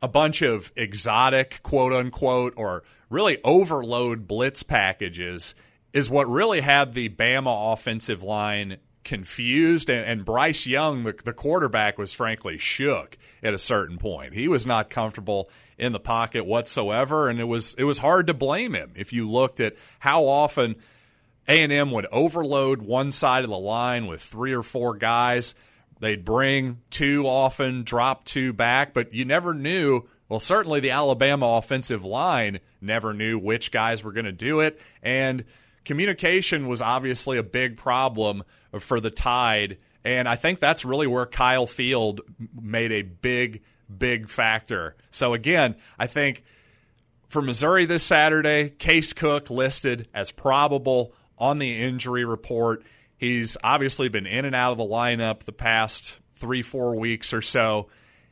a 0.01 0.09
bunch 0.09 0.43
of 0.43 0.73
exotic, 0.77 1.61
quote 1.63 1.93
unquote, 1.93 2.55
or 2.57 2.85
really 3.11 3.39
overload 3.43 4.27
blitz 4.27 4.63
packages 4.63 5.55
is 5.93 6.11
what 6.11 6.29
really 6.29 6.61
had 6.61 6.93
the 6.93 7.09
Bama 7.09 7.73
offensive 7.73 8.23
line 8.23 8.79
confused. 9.05 9.89
And, 9.89 10.05
and 10.05 10.25
Bryce 10.25 10.67
Young, 10.67 11.05
the, 11.05 11.15
the 11.25 11.33
quarterback, 11.33 11.99
was 11.99 12.13
frankly 12.13 12.59
shook 12.59 13.17
at 13.43 13.55
a 13.55 13.59
certain 13.59 13.99
point. 13.99 14.35
He 14.35 14.49
was 14.49 14.67
not 14.67 14.91
comfortable 14.91 15.51
in 15.79 15.93
the 15.93 16.01
pocket 16.01 16.45
whatsoever, 16.45 17.29
and 17.29 17.41
it 17.41 17.45
was 17.45 17.75
it 17.79 17.85
was 17.85 17.99
hard 17.99 18.27
to 18.27 18.35
blame 18.35 18.75
him 18.75 18.93
if 18.97 19.13
you 19.13 19.29
looked 19.29 19.61
at 19.61 19.77
how 20.01 20.27
often 20.27 20.77
A&M 21.47 21.91
would 21.91 22.07
overload 22.13 22.83
one 22.83 23.11
side 23.13 23.45
of 23.45 23.51
the 23.51 23.59
line 23.59 24.07
with 24.07 24.21
three 24.21 24.53
or 24.53 24.63
four 24.63 24.95
guys. 24.97 25.55
They'd 26.01 26.25
bring 26.25 26.81
two 26.91 27.27
often, 27.27 27.83
drop 27.83 28.25
two 28.25 28.53
back, 28.53 28.95
but 28.95 29.13
you 29.13 29.25
never 29.25 29.55
knew. 29.55 30.09
Well, 30.29 30.41
certainly 30.41 30.81
the 30.81 30.91
Alabama 30.91 31.57
offensive 31.57 32.05
line 32.05 32.61
never 32.81 33.13
knew 33.13 33.39
which 33.39 33.73
guys 33.73 34.05
were 34.05 34.13
going 34.13 34.27
to 34.27 34.33
do 34.33 34.61
it, 34.61 34.81
and 35.03 35.45
communication 35.85 36.69
was 36.69 36.83
obviously 36.83 37.39
a 37.39 37.43
big 37.43 37.77
problem 37.77 38.45
for 38.79 39.01
the 39.01 39.11
Tide. 39.11 39.79
And 40.05 40.29
I 40.29 40.37
think 40.37 40.59
that's 40.59 40.85
really 40.85 41.07
where 41.07 41.27
Kyle 41.27 41.67
Field 41.67 42.21
made 42.61 42.93
a 42.93 43.03
big 43.03 43.63
big 43.97 44.29
factor. 44.29 44.97
So 45.11 45.35
again, 45.35 45.77
I 45.99 46.07
think 46.07 46.45
for 47.29 47.43
Missouri 47.43 47.87
this 47.87 48.03
Saturday, 48.03 48.71
Case 48.71 49.13
Cook 49.13 49.51
listed 49.51 50.09
as 50.13 50.31
probable 50.31 51.13
on 51.39 51.59
the 51.59 51.83
injury 51.83 52.25
report. 52.25 52.83
He's 53.19 53.57
obviously 53.63 54.09
been 54.09 54.27
in 54.27 54.45
and 54.45 54.55
out 54.55 54.73
of 54.73 54.79
the 54.79 54.85
lineup 54.85 55.41
the 55.41 55.53
past 55.53 56.21
three, 56.37 56.63
four 56.63 56.95
weeks 56.97 57.33
or 57.33 57.43
so. 57.43 57.89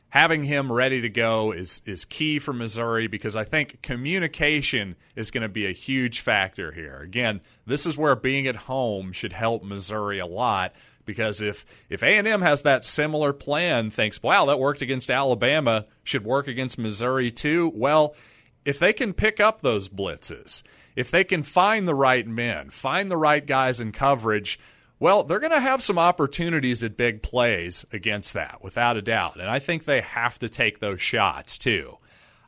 Having 0.09 0.43
him 0.43 0.71
ready 0.71 1.01
to 1.01 1.09
go 1.09 1.51
is 1.51 1.81
is 1.85 2.05
key 2.05 2.39
for 2.39 2.53
Missouri 2.53 3.07
because 3.07 3.35
I 3.35 3.43
think 3.43 3.81
communication 3.81 4.95
is 5.17 5.29
going 5.29 5.41
to 5.41 5.49
be 5.49 5.65
a 5.65 5.73
huge 5.73 6.21
factor 6.21 6.71
here. 6.71 7.01
Again, 7.03 7.41
this 7.65 7.85
is 7.85 7.97
where 7.97 8.15
being 8.15 8.47
at 8.47 8.55
home 8.55 9.11
should 9.11 9.33
help 9.33 9.63
Missouri 9.63 10.19
a 10.19 10.25
lot 10.25 10.73
because 11.05 11.41
if 11.41 11.65
if 11.89 12.03
A&M 12.03 12.41
has 12.41 12.61
that 12.61 12.85
similar 12.85 13.33
plan, 13.33 13.89
thinks, 13.89 14.23
"Wow, 14.23 14.45
that 14.45 14.59
worked 14.59 14.81
against 14.81 15.09
Alabama, 15.09 15.85
should 16.05 16.23
work 16.23 16.47
against 16.47 16.77
Missouri 16.77 17.29
too." 17.29 17.69
Well, 17.75 18.15
if 18.63 18.79
they 18.79 18.93
can 18.93 19.13
pick 19.13 19.41
up 19.41 19.61
those 19.61 19.89
blitzes, 19.89 20.63
if 20.95 21.11
they 21.11 21.25
can 21.25 21.43
find 21.43 21.87
the 21.87 21.95
right 21.95 22.25
men, 22.25 22.69
find 22.69 23.11
the 23.11 23.17
right 23.17 23.45
guys 23.45 23.79
in 23.79 23.91
coverage, 23.91 24.57
well, 24.99 25.23
they're 25.23 25.39
going 25.39 25.51
to 25.51 25.59
have 25.59 25.83
some 25.83 25.99
opportunities 25.99 26.83
at 26.83 26.97
big 26.97 27.21
plays 27.21 27.85
against 27.91 28.33
that, 28.33 28.63
without 28.63 28.97
a 28.97 29.01
doubt. 29.01 29.39
And 29.39 29.49
I 29.49 29.59
think 29.59 29.85
they 29.85 30.01
have 30.01 30.39
to 30.39 30.49
take 30.49 30.79
those 30.79 31.01
shots 31.01 31.57
too. 31.57 31.97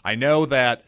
I 0.04 0.16
know 0.16 0.46
that 0.46 0.84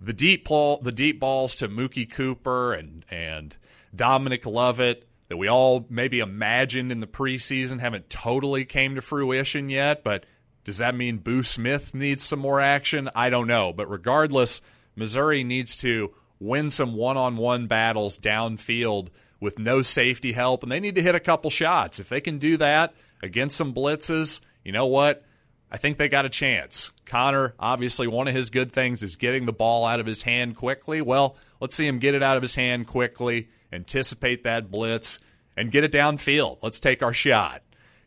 the 0.00 0.12
deep 0.12 0.48
ball, 0.48 0.78
the 0.82 0.92
deep 0.92 1.20
balls 1.20 1.56
to 1.56 1.68
Mookie 1.68 2.10
Cooper 2.10 2.72
and 2.72 3.04
and 3.10 3.56
Dominic 3.94 4.46
Lovett 4.46 5.08
that 5.28 5.36
we 5.36 5.48
all 5.48 5.86
maybe 5.88 6.20
imagined 6.20 6.92
in 6.92 7.00
the 7.00 7.06
preseason 7.06 7.80
haven't 7.80 8.10
totally 8.10 8.64
came 8.64 8.94
to 8.94 9.02
fruition 9.02 9.68
yet. 9.68 10.04
But 10.04 10.26
does 10.64 10.78
that 10.78 10.94
mean 10.94 11.18
Boo 11.18 11.42
Smith 11.42 11.94
needs 11.94 12.22
some 12.22 12.38
more 12.38 12.60
action? 12.60 13.08
I 13.14 13.30
don't 13.30 13.46
know. 13.46 13.72
But 13.72 13.90
regardless, 13.90 14.60
Missouri 14.96 15.44
needs 15.44 15.76
to 15.78 16.14
win 16.38 16.70
some 16.70 16.94
one 16.94 17.16
on 17.16 17.36
one 17.36 17.66
battles 17.66 18.18
downfield 18.18 19.08
with 19.44 19.60
no 19.60 19.82
safety 19.82 20.32
help, 20.32 20.64
and 20.64 20.72
they 20.72 20.80
need 20.80 20.96
to 20.96 21.02
hit 21.02 21.14
a 21.14 21.20
couple 21.20 21.50
shots. 21.50 22.00
If 22.00 22.08
they 22.08 22.20
can 22.20 22.38
do 22.38 22.56
that 22.56 22.94
against 23.22 23.56
some 23.56 23.72
blitzes, 23.72 24.40
you 24.64 24.72
know 24.72 24.86
what? 24.86 25.24
I 25.70 25.76
think 25.76 25.98
they 25.98 26.08
got 26.08 26.24
a 26.24 26.30
chance. 26.30 26.92
Connor, 27.04 27.54
obviously, 27.60 28.08
one 28.08 28.26
of 28.26 28.34
his 28.34 28.50
good 28.50 28.72
things 28.72 29.02
is 29.02 29.16
getting 29.16 29.46
the 29.46 29.52
ball 29.52 29.86
out 29.86 30.00
of 30.00 30.06
his 30.06 30.22
hand 30.22 30.56
quickly. 30.56 31.00
Well, 31.00 31.36
let's 31.60 31.76
see 31.76 31.86
him 31.86 31.98
get 32.00 32.14
it 32.14 32.22
out 32.22 32.36
of 32.36 32.42
his 32.42 32.54
hand 32.54 32.86
quickly 32.88 33.48
anticipate 33.74 34.44
that 34.44 34.70
blitz, 34.70 35.18
and 35.56 35.70
get 35.70 35.84
it 35.84 35.92
downfield. 35.92 36.58
Let's 36.62 36.80
take 36.80 37.02
our 37.02 37.12
shot. 37.12 37.62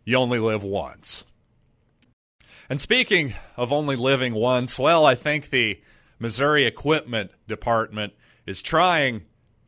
You 0.05 0.15
only 0.15 0.39
live 0.39 0.63
once. 0.63 1.25
And 2.69 2.81
speaking 2.81 3.35
of 3.55 3.71
only 3.71 3.95
living 3.95 4.33
once, 4.33 4.79
well, 4.79 5.05
I 5.05 5.15
think 5.15 5.49
the 5.49 5.79
Missouri 6.19 6.65
Equipment 6.65 7.31
Department 7.47 8.13
is 8.45 8.61
trying 8.61 9.23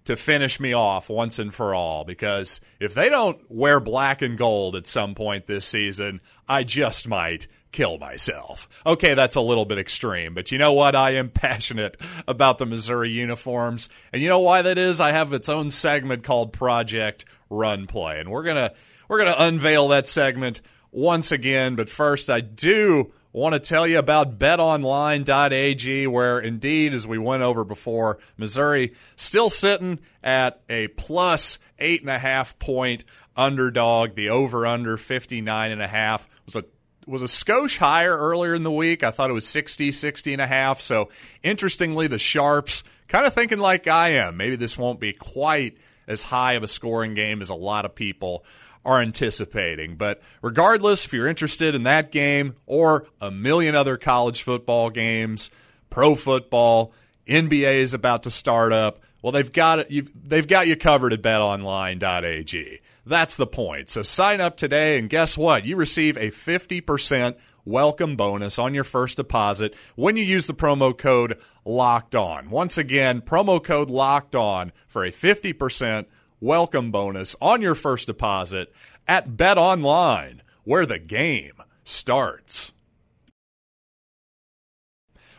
to 0.10 0.16
finish 0.16 0.60
me 0.60 0.74
off 0.74 1.08
once 1.08 1.38
and 1.38 1.54
for 1.54 1.76
all 1.76 2.04
because 2.04 2.60
if 2.80 2.96
they 2.96 3.10
don't 3.10 3.40
wear 3.48 3.80
black 3.80 4.24
and 4.24 4.40
gold 4.40 4.76
at 4.76 4.88
some 4.88 5.14
point 5.14 5.46
this 5.46 5.68
season, 5.68 6.20
I 6.48 6.64
just 6.64 7.08
might 7.08 7.46
kill 7.72 8.00
myself. 8.00 8.68
Okay, 8.88 9.14
that's 9.14 9.36
a 9.36 9.42
little 9.42 9.66
bit 9.66 9.78
extreme, 9.78 10.34
but 10.34 10.52
you 10.52 10.58
know 10.58 10.74
what? 10.74 10.96
I 10.96 11.12
am 11.12 11.30
passionate 11.34 11.96
about 12.28 12.58
the 12.58 12.66
Missouri 12.66 13.12
uniforms. 13.12 13.88
And 14.12 14.20
you 14.20 14.30
know 14.30 14.40
why 14.40 14.64
that 14.64 14.80
is? 14.80 15.00
I 15.00 15.12
have 15.12 15.32
its 15.32 15.48
own 15.48 15.70
segment 15.70 16.24
called 16.24 16.54
Project 16.54 17.26
Run 17.52 17.86
Play. 17.86 18.20
And 18.20 18.32
we're 18.32 18.42
going 18.42 18.56
to 18.56 18.74
we're 19.08 19.20
going 19.20 19.32
to 19.32 19.44
unveil 19.44 19.90
that 19.90 20.08
segment 20.08 20.62
once 20.92 21.32
again, 21.32 21.76
but 21.76 21.88
first 21.88 22.32
I 22.32 22.42
do 22.42 23.14
want 23.32 23.54
to 23.54 23.60
tell 23.60 23.86
you 23.86 24.00
about 24.00 24.40
betonline.ag, 24.40 26.08
where 26.08 26.40
indeed, 26.40 26.94
as 26.94 27.08
we 27.08 27.18
went 27.18 27.44
over 27.44 27.64
before, 27.64 28.20
Missouri 28.38 28.94
still 29.16 29.50
sitting 29.50 30.00
at 30.24 30.62
a 30.70 30.88
plus 30.90 31.60
eight 31.78 32.02
and 32.02 32.10
a 32.10 32.20
half 32.20 32.58
point 32.60 33.04
underdog. 33.36 34.16
The 34.16 34.30
over 34.30 34.66
under 34.66 34.98
59 34.98 35.72
and 35.72 35.82
a 35.82 35.88
half 35.88 36.28
was 36.46 36.56
a 36.56 36.66
was 37.06 37.22
a 37.24 37.26
skosh 37.26 37.78
higher 37.78 38.16
earlier 38.16 38.54
in 38.54 38.64
the 38.64 38.72
week. 38.72 39.04
I 39.04 39.10
thought 39.10 39.32
it 39.32 39.34
was 39.34 39.48
60, 39.48 39.92
60 39.92 40.34
and 40.34 40.42
a 40.42 40.48
half. 40.48 40.80
So 40.80 41.10
interestingly, 41.42 42.08
the 42.08 42.20
Sharps 42.20 42.84
kind 43.08 43.26
of 43.26 43.34
thinking 43.34 43.58
like 43.58 43.88
I 43.88 44.10
am. 44.10 44.38
Maybe 44.38 44.56
this 44.56 44.78
won't 44.78 45.00
be 45.00 45.14
quite 45.14 45.78
as 46.08 46.24
high 46.24 46.54
of 46.54 46.64
a 46.64 46.68
scoring 46.68 47.16
game 47.16 47.42
as 47.42 47.50
a 47.50 47.56
lot 47.56 47.86
of 47.86 47.96
people 47.96 48.44
are 48.86 49.02
anticipating. 49.02 49.96
But 49.96 50.22
regardless, 50.42 51.06
if 51.06 51.14
you're 51.14 51.28
interested 51.28 51.76
in 51.76 51.84
that 51.84 52.12
game 52.12 52.56
or 52.66 53.06
a 53.22 53.32
million 53.32 53.76
other 53.76 53.98
college 53.98 54.44
football 54.44 54.90
games, 54.90 55.52
pro 55.90 56.16
football, 56.16 56.94
NBA 57.28 57.80
is 57.80 57.94
about 57.94 58.24
to 58.24 58.32
start 58.32 58.74
up. 58.74 59.00
Well, 59.22 59.32
they've 59.32 59.52
got 59.52 59.80
it. 59.80 60.30
They've 60.30 60.48
got 60.48 60.68
you 60.68 60.76
covered 60.76 61.14
at 61.14 61.22
BetOnline.ag. 61.22 62.80
That's 63.06 63.36
the 63.36 63.48
point. 63.48 63.90
So 63.90 64.02
sign 64.02 64.40
up 64.40 64.56
today, 64.56 64.98
and 64.98 65.10
guess 65.10 65.38
what? 65.38 65.66
You 65.66 65.76
receive 65.76 66.16
a 66.16 66.32
50% 66.32 67.36
welcome 67.66 68.16
bonus 68.16 68.58
on 68.58 68.74
your 68.74 68.84
first 68.84 69.18
deposit 69.18 69.76
when 69.96 70.16
you 70.16 70.24
use 70.24 70.48
the 70.48 70.54
promo 70.54 70.98
code 70.98 71.38
locked 71.66 72.16
on. 72.16 72.50
Once 72.50 72.78
again, 72.78 73.22
promo 73.22 73.64
code 73.64 73.90
locked 73.90 74.36
on 74.36 74.72
for 74.88 75.04
a 75.04 75.12
50% 75.12 76.06
welcome 76.42 76.90
bonus 76.90 77.36
on 77.42 77.62
your 77.62 77.76
first 77.76 78.08
deposit 78.08 78.74
at 79.08 79.36
Bet 79.36 79.58
Online, 79.58 80.42
where 80.64 80.86
the 80.86 81.00
game 81.00 81.54
starts. 81.84 82.72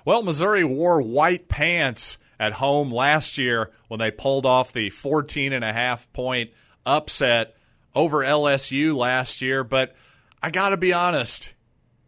Well, 0.04 0.22
Missouri 0.22 0.64
wore 0.64 1.00
white 1.00 1.48
pants 1.48 2.18
at 2.38 2.54
home 2.54 2.90
last 2.90 3.38
year 3.38 3.70
when 3.88 4.00
they 4.00 4.10
pulled 4.10 4.46
off 4.46 4.72
the 4.72 4.90
14 4.90 5.52
and 5.52 5.64
a 5.64 5.72
half 5.72 6.10
point 6.12 6.50
upset 6.86 7.56
over 7.94 8.18
LSU 8.18 8.94
last 8.96 9.40
year, 9.40 9.64
but 9.64 9.94
I 10.42 10.50
got 10.50 10.70
to 10.70 10.76
be 10.76 10.92
honest, 10.92 11.52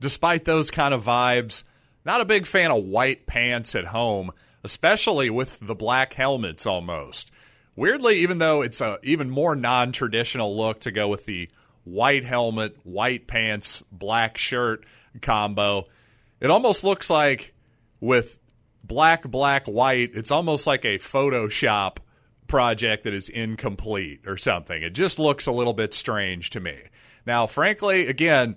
despite 0.00 0.44
those 0.44 0.70
kind 0.70 0.94
of 0.94 1.04
vibes, 1.04 1.64
not 2.04 2.20
a 2.20 2.26
big 2.26 2.46
fan 2.46 2.70
of 2.70 2.84
white 2.84 3.26
pants 3.26 3.75
at 3.75 3.87
home, 3.87 4.30
especially 4.64 5.28
with 5.28 5.58
the 5.61 5.75
black 5.75 6.14
helmets 6.14 6.66
almost. 6.66 7.30
Weirdly, 7.74 8.20
even 8.20 8.38
though 8.38 8.62
it's 8.62 8.80
a 8.80 8.98
even 9.02 9.30
more 9.30 9.56
non-traditional 9.56 10.56
look 10.56 10.80
to 10.80 10.90
go 10.90 11.08
with 11.08 11.24
the 11.24 11.48
white 11.84 12.24
helmet, 12.24 12.76
white 12.84 13.26
pants, 13.26 13.82
black 13.90 14.36
shirt 14.36 14.84
combo, 15.20 15.86
it 16.40 16.50
almost 16.50 16.84
looks 16.84 17.08
like 17.08 17.54
with 18.00 18.38
black, 18.84 19.22
black, 19.22 19.66
white, 19.66 20.10
it's 20.14 20.30
almost 20.30 20.66
like 20.66 20.84
a 20.84 20.98
Photoshop 20.98 21.98
project 22.46 23.04
that 23.04 23.14
is 23.14 23.28
incomplete 23.28 24.20
or 24.26 24.36
something. 24.36 24.82
It 24.82 24.90
just 24.90 25.18
looks 25.18 25.46
a 25.46 25.52
little 25.52 25.72
bit 25.72 25.94
strange 25.94 26.50
to 26.50 26.60
me. 26.60 26.78
Now, 27.24 27.46
frankly, 27.46 28.08
again, 28.08 28.56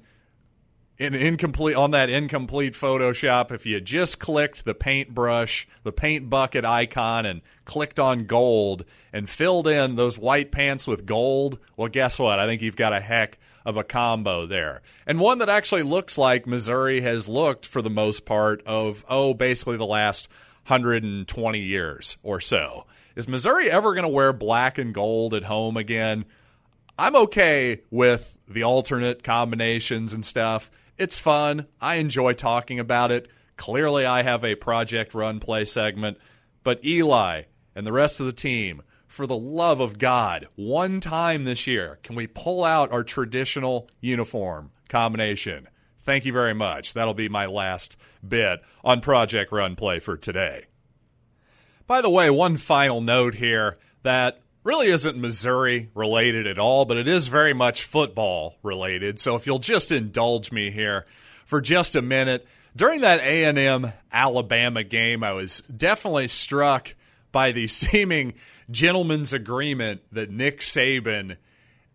in 0.97 1.13
incomplete 1.13 1.75
on 1.75 1.91
that 1.91 2.09
incomplete 2.09 2.73
Photoshop, 2.73 3.51
if 3.51 3.65
you 3.65 3.81
just 3.81 4.19
clicked 4.19 4.63
the 4.63 4.73
paintbrush, 4.73 5.67
the 5.83 5.91
paint 5.91 6.29
bucket 6.29 6.63
icon, 6.63 7.25
and 7.25 7.41
clicked 7.65 7.99
on 7.99 8.25
gold 8.25 8.85
and 9.11 9.29
filled 9.29 9.67
in 9.67 9.95
those 9.95 10.17
white 10.17 10.51
pants 10.51 10.87
with 10.87 11.05
gold, 11.05 11.59
well, 11.75 11.89
guess 11.89 12.17
what? 12.17 12.39
I 12.39 12.45
think 12.45 12.61
you've 12.61 12.77
got 12.77 12.93
a 12.93 13.01
heck 13.01 13.37
of 13.65 13.77
a 13.77 13.83
combo 13.83 14.45
there, 14.45 14.81
and 15.05 15.19
one 15.19 15.39
that 15.39 15.49
actually 15.49 15.83
looks 15.83 16.17
like 16.17 16.47
Missouri 16.47 17.01
has 17.01 17.27
looked 17.27 17.65
for 17.65 17.81
the 17.81 17.89
most 17.89 18.25
part 18.25 18.61
of 18.65 19.03
oh, 19.09 19.33
basically 19.33 19.77
the 19.77 19.85
last 19.85 20.29
120 20.67 21.59
years 21.59 22.17
or 22.23 22.39
so. 22.39 22.85
Is 23.15 23.27
Missouri 23.27 23.69
ever 23.69 23.93
going 23.93 24.03
to 24.03 24.09
wear 24.09 24.33
black 24.33 24.77
and 24.77 24.93
gold 24.93 25.33
at 25.33 25.43
home 25.43 25.77
again? 25.77 26.25
I'm 26.97 27.15
okay 27.15 27.81
with 27.89 28.33
the 28.47 28.63
alternate 28.63 29.23
combinations 29.23 30.13
and 30.13 30.23
stuff. 30.23 30.69
It's 30.97 31.17
fun. 31.17 31.67
I 31.81 31.95
enjoy 31.95 32.33
talking 32.33 32.79
about 32.79 33.11
it. 33.11 33.27
Clearly, 33.57 34.05
I 34.05 34.23
have 34.23 34.43
a 34.43 34.55
project 34.55 35.13
run 35.13 35.39
play 35.39 35.65
segment, 35.65 36.17
but 36.63 36.83
Eli 36.85 37.43
and 37.75 37.85
the 37.85 37.91
rest 37.91 38.19
of 38.19 38.25
the 38.25 38.31
team, 38.31 38.81
for 39.07 39.27
the 39.27 39.37
love 39.37 39.79
of 39.79 39.97
God, 39.97 40.47
one 40.55 40.99
time 40.99 41.43
this 41.43 41.67
year, 41.67 41.99
can 42.03 42.15
we 42.15 42.27
pull 42.27 42.63
out 42.63 42.91
our 42.91 43.03
traditional 43.03 43.89
uniform 44.01 44.71
combination? 44.89 45.67
Thank 46.01 46.25
you 46.25 46.33
very 46.33 46.53
much. 46.53 46.93
That'll 46.93 47.13
be 47.13 47.29
my 47.29 47.45
last 47.45 47.97
bit 48.25 48.61
on 48.83 49.01
Project 49.01 49.51
Run 49.51 49.75
Play 49.75 49.99
for 49.99 50.17
today. 50.17 50.65
By 51.87 52.01
the 52.01 52.09
way, 52.09 52.29
one 52.29 52.57
final 52.57 53.01
note 53.01 53.35
here 53.35 53.77
that 54.03 54.39
really 54.65 54.87
isn't 54.87 55.15
Missouri 55.15 55.89
related 55.93 56.47
at 56.47 56.59
all, 56.59 56.83
but 56.83 56.97
it 56.97 57.07
is 57.07 57.27
very 57.27 57.53
much 57.53 57.83
football 57.83 58.57
related. 58.63 59.19
So 59.19 59.35
if 59.35 59.45
you'll 59.45 59.59
just 59.59 59.91
indulge 59.91 60.51
me 60.51 60.71
here 60.71 61.05
for 61.45 61.61
just 61.61 61.95
a 61.95 62.01
minute, 62.01 62.45
during 62.75 63.01
that 63.01 63.21
A&M 63.21 63.93
Alabama 64.11 64.83
game, 64.83 65.23
I 65.23 65.33
was 65.33 65.61
definitely 65.61 66.27
struck 66.27 66.95
by 67.31 67.51
the 67.51 67.67
seeming 67.69 68.33
gentleman's 68.69 69.31
agreement 69.31 70.01
that 70.11 70.31
Nick 70.31 70.61
Saban 70.61 71.37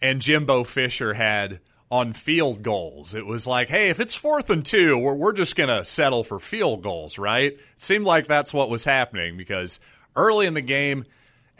and 0.00 0.22
Jimbo 0.22 0.64
Fisher 0.64 1.14
had 1.14 1.58
on 1.90 2.12
field 2.12 2.62
goals. 2.62 3.16
It 3.16 3.26
was 3.26 3.48
like, 3.48 3.68
hey, 3.68 3.90
if 3.90 3.98
it's 3.98 4.14
fourth 4.14 4.48
and 4.48 4.64
two, 4.64 4.96
we're, 4.96 5.14
we're 5.14 5.32
just 5.32 5.56
going 5.56 5.68
to 5.70 5.84
settle 5.84 6.22
for 6.22 6.38
field 6.38 6.82
goals, 6.84 7.18
right? 7.18 7.52
It 7.54 7.60
seemed 7.78 8.04
like 8.04 8.28
that's 8.28 8.54
what 8.54 8.70
was 8.70 8.84
happening 8.84 9.36
because 9.36 9.80
early 10.14 10.46
in 10.46 10.54
the 10.54 10.60
game, 10.60 11.04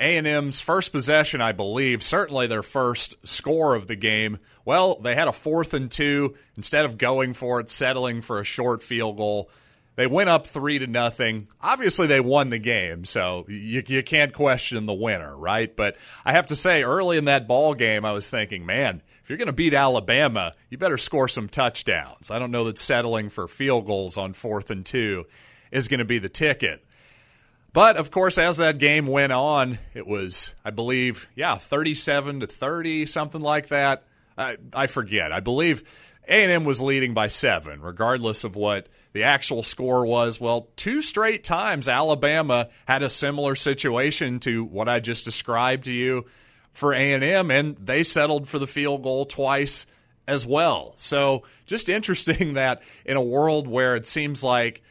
a&M's 0.00 0.62
first 0.62 0.92
possession, 0.92 1.40
I 1.42 1.52
believe, 1.52 2.02
certainly 2.02 2.46
their 2.46 2.62
first 2.62 3.14
score 3.24 3.74
of 3.74 3.86
the 3.86 3.96
game. 3.96 4.38
Well, 4.64 4.96
they 4.96 5.14
had 5.14 5.28
a 5.28 5.32
fourth 5.32 5.74
and 5.74 5.90
two 5.90 6.34
instead 6.56 6.86
of 6.86 6.98
going 6.98 7.34
for 7.34 7.60
it, 7.60 7.70
settling 7.70 8.22
for 8.22 8.40
a 8.40 8.44
short 8.44 8.82
field 8.82 9.18
goal. 9.18 9.50
They 9.96 10.06
went 10.06 10.30
up 10.30 10.46
three 10.46 10.78
to 10.78 10.86
nothing. 10.86 11.48
Obviously, 11.60 12.06
they 12.06 12.20
won 12.20 12.48
the 12.48 12.58
game, 12.58 13.04
so 13.04 13.44
you, 13.48 13.82
you 13.86 14.02
can't 14.02 14.32
question 14.32 14.86
the 14.86 14.94
winner, 14.94 15.36
right? 15.36 15.74
But 15.76 15.96
I 16.24 16.32
have 16.32 16.46
to 16.46 16.56
say, 16.56 16.82
early 16.82 17.18
in 17.18 17.26
that 17.26 17.46
ball 17.46 17.74
game, 17.74 18.06
I 18.06 18.12
was 18.12 18.30
thinking, 18.30 18.64
man, 18.64 19.02
if 19.22 19.28
you're 19.28 19.36
going 19.36 19.46
to 19.46 19.52
beat 19.52 19.74
Alabama, 19.74 20.54
you 20.70 20.78
better 20.78 20.96
score 20.96 21.28
some 21.28 21.50
touchdowns. 21.50 22.30
I 22.30 22.38
don't 22.38 22.50
know 22.50 22.64
that 22.64 22.78
settling 22.78 23.28
for 23.28 23.46
field 23.46 23.84
goals 23.84 24.16
on 24.16 24.32
fourth 24.32 24.70
and 24.70 24.86
two 24.86 25.26
is 25.70 25.88
going 25.88 25.98
to 25.98 26.06
be 26.06 26.18
the 26.18 26.30
ticket. 26.30 26.82
But 27.72 27.96
of 27.96 28.10
course, 28.10 28.38
as 28.38 28.56
that 28.56 28.78
game 28.78 29.06
went 29.06 29.32
on, 29.32 29.78
it 29.94 30.06
was, 30.06 30.54
I 30.64 30.70
believe, 30.70 31.28
yeah, 31.36 31.56
37 31.56 32.40
to 32.40 32.46
30, 32.46 33.06
something 33.06 33.40
like 33.40 33.68
that. 33.68 34.04
I, 34.36 34.56
I 34.72 34.86
forget. 34.86 35.32
I 35.32 35.40
believe 35.40 35.84
A&M 36.26 36.64
was 36.64 36.80
leading 36.80 37.14
by 37.14 37.28
seven, 37.28 37.80
regardless 37.80 38.44
of 38.44 38.56
what 38.56 38.88
the 39.12 39.24
actual 39.24 39.62
score 39.62 40.04
was. 40.04 40.40
Well, 40.40 40.68
two 40.76 41.02
straight 41.02 41.44
times 41.44 41.88
Alabama 41.88 42.70
had 42.86 43.02
a 43.02 43.10
similar 43.10 43.54
situation 43.54 44.40
to 44.40 44.64
what 44.64 44.88
I 44.88 45.00
just 45.00 45.24
described 45.24 45.84
to 45.84 45.92
you 45.92 46.26
for 46.72 46.92
A&M, 46.92 47.50
and 47.50 47.76
they 47.76 48.04
settled 48.04 48.48
for 48.48 48.58
the 48.58 48.66
field 48.66 49.02
goal 49.02 49.26
twice 49.26 49.86
as 50.26 50.46
well. 50.46 50.94
So 50.96 51.44
just 51.66 51.88
interesting 51.88 52.54
that 52.54 52.82
in 53.04 53.16
a 53.16 53.22
world 53.22 53.66
where 53.68 53.96
it 53.96 54.06
seems 54.06 54.42
like 54.42 54.82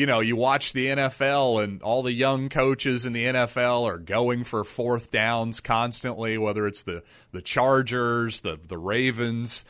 you 0.00 0.06
know, 0.06 0.20
you 0.20 0.34
watch 0.34 0.72
the 0.72 0.86
NFL 0.86 1.62
and 1.62 1.82
all 1.82 2.02
the 2.02 2.14
young 2.14 2.48
coaches 2.48 3.04
in 3.04 3.12
the 3.12 3.26
NFL 3.26 3.82
are 3.82 3.98
going 3.98 4.44
for 4.44 4.64
fourth 4.64 5.10
downs 5.10 5.60
constantly, 5.60 6.38
whether 6.38 6.66
it's 6.66 6.84
the, 6.84 7.02
the 7.32 7.42
Chargers, 7.42 8.40
the, 8.40 8.58
the 8.66 8.78
Ravens, 8.78 9.66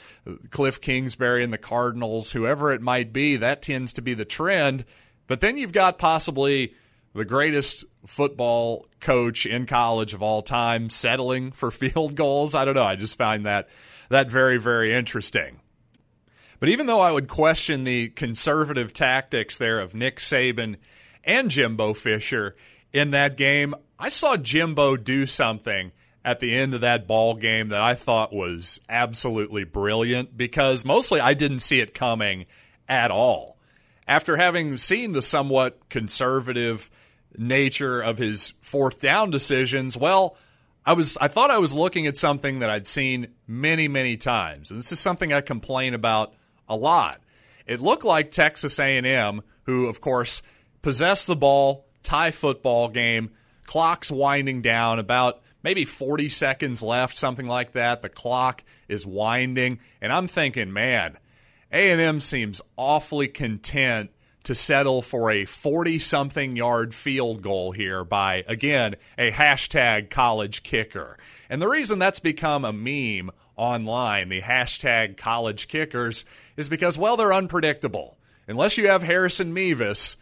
Cliff 0.51 0.81
Kingsbury 0.81 1.43
and 1.43 1.53
the 1.53 1.59
Cardinals, 1.59 2.31
whoever 2.31 2.71
it 2.71 2.81
might 2.81 3.13
be, 3.13 3.39
that 3.39 3.61
tends 3.61 3.93
to 3.95 4.03
be 4.03 4.15
the 4.15 4.25
trend. 4.25 4.85
But 5.27 5.41
then 5.41 5.57
you've 5.57 5.73
got 5.73 5.99
possibly 5.99 6.75
the 7.13 7.25
greatest 7.25 7.85
football 8.07 8.87
coach 9.01 9.47
in 9.47 9.67
college 9.67 10.15
of 10.15 10.23
all 10.23 10.43
time 10.43 10.91
settling 10.91 11.51
for 11.51 11.71
field 11.73 12.15
goals. 12.15 12.55
I 12.55 12.65
don't 12.65 12.77
know. 12.77 12.85
I 12.85 12.95
just 12.95 13.19
find 13.19 13.47
that 13.47 13.69
that 14.11 14.31
very, 14.31 14.59
very 14.59 14.95
interesting. 14.95 15.59
But 16.61 16.69
even 16.69 16.87
though 16.87 17.01
I 17.01 17.11
would 17.11 17.27
question 17.27 17.85
the 17.85 18.11
conservative 18.11 18.93
tactics 18.93 19.57
there 19.57 19.81
of 19.81 19.95
Nick 19.95 20.19
Saban 20.19 20.77
and 21.25 21.51
Jimbo 21.51 21.95
Fisher 21.95 22.55
in 22.93 23.11
that 23.11 23.37
game, 23.37 23.75
I 23.99 24.11
saw 24.11 24.37
Jimbo 24.37 24.97
do 24.97 25.27
something 25.27 25.93
at 26.23 26.41
the 26.41 26.55
end 26.55 26.75
of 26.75 26.83
that 26.83 27.07
ball 27.07 27.35
game 27.35 27.69
that 27.69 27.81
I 27.81 27.95
thought 27.95 28.33
was 28.33 28.79
absolutely 28.91 29.65
brilliant 29.65 30.37
because 30.37 30.85
mostly 30.85 31.19
I 31.19 31.33
didn't 31.33 31.61
see 31.61 31.81
it 31.81 31.95
coming 31.95 32.45
at 32.87 33.11
all. 33.11 33.59
After 34.07 34.37
having 34.37 34.77
seen 34.77 35.13
the 35.13 35.23
somewhat 35.23 35.89
conservative 35.89 36.91
nature 37.39 38.03
of 38.03 38.19
his 38.19 38.53
fourth 38.61 39.01
down 39.01 39.31
decisions, 39.31 39.97
well, 39.97 40.37
I 40.85 40.93
was 40.93 41.17
I 41.19 41.29
thought 41.29 41.51
I 41.51 41.59
was 41.59 41.73
looking 41.73 42.07
at 42.07 42.19
something 42.19 42.59
that 42.59 42.69
I'd 42.69 42.87
seen 42.87 43.29
many 43.47 43.89
many 43.89 44.17
times. 44.17 44.71
And 44.71 44.79
this 44.79 44.93
is 44.93 45.01
something 45.01 45.33
I 45.33 45.41
complain 45.41 45.95
about 45.95 46.35
a 46.71 46.77
lot. 46.77 47.21
It 47.67 47.81
looked 47.81 48.05
like 48.05 48.31
Texas 48.31 48.79
A&M, 48.79 49.43
who 49.65 49.87
of 49.89 50.01
course 50.01 50.41
possessed 50.81 51.27
the 51.27 51.37
ball, 51.37 51.85
tie 52.03 52.31
football 52.31 52.89
game, 52.89 53.33
clock's 53.67 54.11
winding 54.11 54.63
down 54.63 54.99
about 54.99 55.43
maybe 55.63 55.85
40 55.85 56.31
seconds 56.31 56.83
left, 56.83 57.17
something 57.17 57.47
like 57.47 57.73
that. 57.73 58.01
The 58.01 58.09
clock 58.09 58.65
is 58.89 59.07
winding, 59.07 59.81
and 60.01 60.13
I'm 60.13 60.27
thinking, 60.27 60.73
man, 60.73 61.19
A&M 61.71 62.21
seems 62.21 62.63
awfully 62.77 63.29
content 63.29 64.11
to 64.45 64.55
settle 64.55 65.03
for 65.03 65.31
a 65.31 65.45
40 65.45 65.99
something 65.99 66.57
yard 66.57 66.95
field 66.95 67.43
goal 67.43 67.73
here 67.73 68.05
by, 68.05 68.45
again, 68.49 68.97
a 69.19 69.31
hashtag 69.31 70.09
college 70.09 70.63
kicker. 70.63 71.19
And 71.51 71.61
the 71.61 71.69
reason 71.69 71.99
that's 71.99 72.21
become 72.21 72.65
a 72.65 72.73
meme 72.73 73.31
online, 73.57 74.31
the 74.31 74.41
hashtag 74.41 75.19
college 75.19 75.69
kickers, 75.69 76.25
is 76.61 76.69
because, 76.69 76.97
well, 76.97 77.17
they're 77.17 77.33
unpredictable. 77.33 78.19
Unless 78.47 78.79
you 78.79 78.89
have 78.89 79.03
Harrison 79.03 79.53
Mevis, 79.53 80.17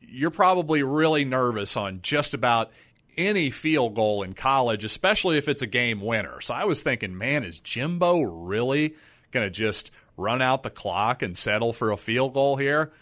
you're 0.00 0.30
probably 0.30 0.82
really 0.82 1.24
nervous 1.24 1.76
on 1.76 2.00
just 2.02 2.34
about 2.34 2.70
any 3.16 3.50
field 3.50 3.94
goal 3.94 4.22
in 4.22 4.34
college, 4.34 4.84
especially 4.84 5.38
if 5.38 5.48
it's 5.48 5.62
a 5.62 5.66
game 5.66 6.00
winner. 6.00 6.40
So 6.40 6.54
I 6.54 6.64
was 6.64 6.82
thinking, 6.82 7.16
man, 7.16 7.44
is 7.44 7.58
Jimbo 7.58 8.22
really 8.22 8.94
going 9.30 9.46
to 9.46 9.50
just 9.50 9.90
run 10.16 10.42
out 10.42 10.62
the 10.62 10.70
clock 10.70 11.22
and 11.22 11.36
settle 11.36 11.72
for 11.72 11.90
a 11.90 11.96
field 11.96 12.34
goal 12.34 12.56
here? 12.56 12.92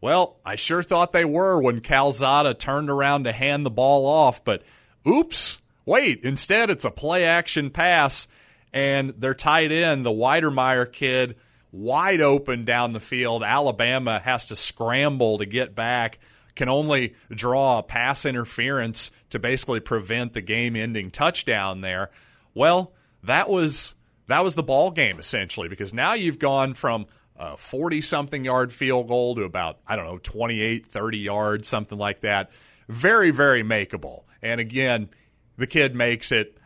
Well, 0.00 0.40
I 0.44 0.56
sure 0.56 0.82
thought 0.82 1.12
they 1.12 1.24
were 1.24 1.60
when 1.60 1.80
Calzada 1.80 2.54
turned 2.54 2.90
around 2.90 3.24
to 3.24 3.32
hand 3.32 3.64
the 3.64 3.70
ball 3.70 4.04
off, 4.04 4.44
but 4.44 4.62
oops, 5.06 5.58
wait, 5.84 6.24
instead 6.24 6.70
it's 6.70 6.84
a 6.84 6.90
play 6.90 7.24
action 7.24 7.70
pass, 7.70 8.26
and 8.72 9.10
their 9.10 9.34
tight 9.34 9.70
end, 9.70 10.04
the 10.04 10.10
Wydermyer 10.10 10.92
kid, 10.92 11.36
wide 11.72 12.20
open 12.20 12.64
down 12.64 12.92
the 12.92 13.00
field. 13.00 13.42
Alabama 13.42 14.20
has 14.20 14.46
to 14.46 14.56
scramble 14.56 15.38
to 15.38 15.46
get 15.46 15.74
back, 15.74 16.18
can 16.54 16.68
only 16.68 17.14
draw 17.30 17.78
a 17.78 17.82
pass 17.82 18.24
interference 18.24 19.10
to 19.30 19.38
basically 19.38 19.80
prevent 19.80 20.34
the 20.34 20.42
game 20.42 20.76
ending 20.76 21.10
touchdown 21.10 21.80
there. 21.80 22.10
Well, 22.54 22.92
that 23.22 23.48
was 23.48 23.94
that 24.26 24.44
was 24.44 24.54
the 24.54 24.62
ball 24.62 24.90
game 24.90 25.18
essentially 25.18 25.68
because 25.68 25.92
now 25.92 26.14
you've 26.14 26.38
gone 26.38 26.74
from 26.74 27.06
a 27.36 27.56
40 27.56 28.00
something 28.02 28.44
yard 28.44 28.72
field 28.72 29.08
goal 29.08 29.34
to 29.36 29.42
about 29.42 29.78
I 29.86 29.96
don't 29.96 30.06
know 30.06 30.18
28 30.18 30.86
30 30.86 31.18
yards 31.18 31.68
something 31.68 31.98
like 31.98 32.20
that 32.20 32.50
very 32.88 33.30
very 33.30 33.62
makeable 33.62 34.24
and 34.42 34.60
again 34.60 35.08
the 35.56 35.66
kid 35.66 35.94
makes 35.94 36.32
it 36.32 36.56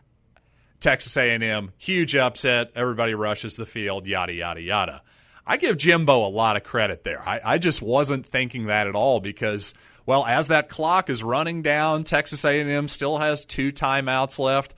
Texas 0.81 1.17
A&M 1.17 1.73
huge 1.79 2.15
upset 2.15 2.71
everybody 2.75 3.15
rushes 3.15 3.57
the 3.57 3.67
field 3.67 4.07
yada 4.07 4.33
yada 4.33 4.61
yada 4.61 5.03
I 5.47 5.57
give 5.57 5.77
Jimbo 5.77 6.27
a 6.27 6.29
lot 6.29 6.57
of 6.57 6.65
credit 6.65 7.05
there 7.05 7.21
I, 7.21 7.41
I 7.45 7.59
just 7.59 7.83
wasn't 7.83 8.27
thinking 8.27 8.67
that 8.67 8.87
at 8.87 8.95
all 8.95 9.21
because 9.21 9.75
well 10.05 10.25
as 10.25 10.49
that 10.49 10.69
clock 10.69 11.11
is 11.11 11.23
running 11.23 11.63
down 11.63 12.05
Texas 12.05 12.45
A&M 12.45 12.89
still 12.89 13.19
has 13.19 13.45
two 13.45 13.73
timeouts 13.73 14.39
left 14.39 14.75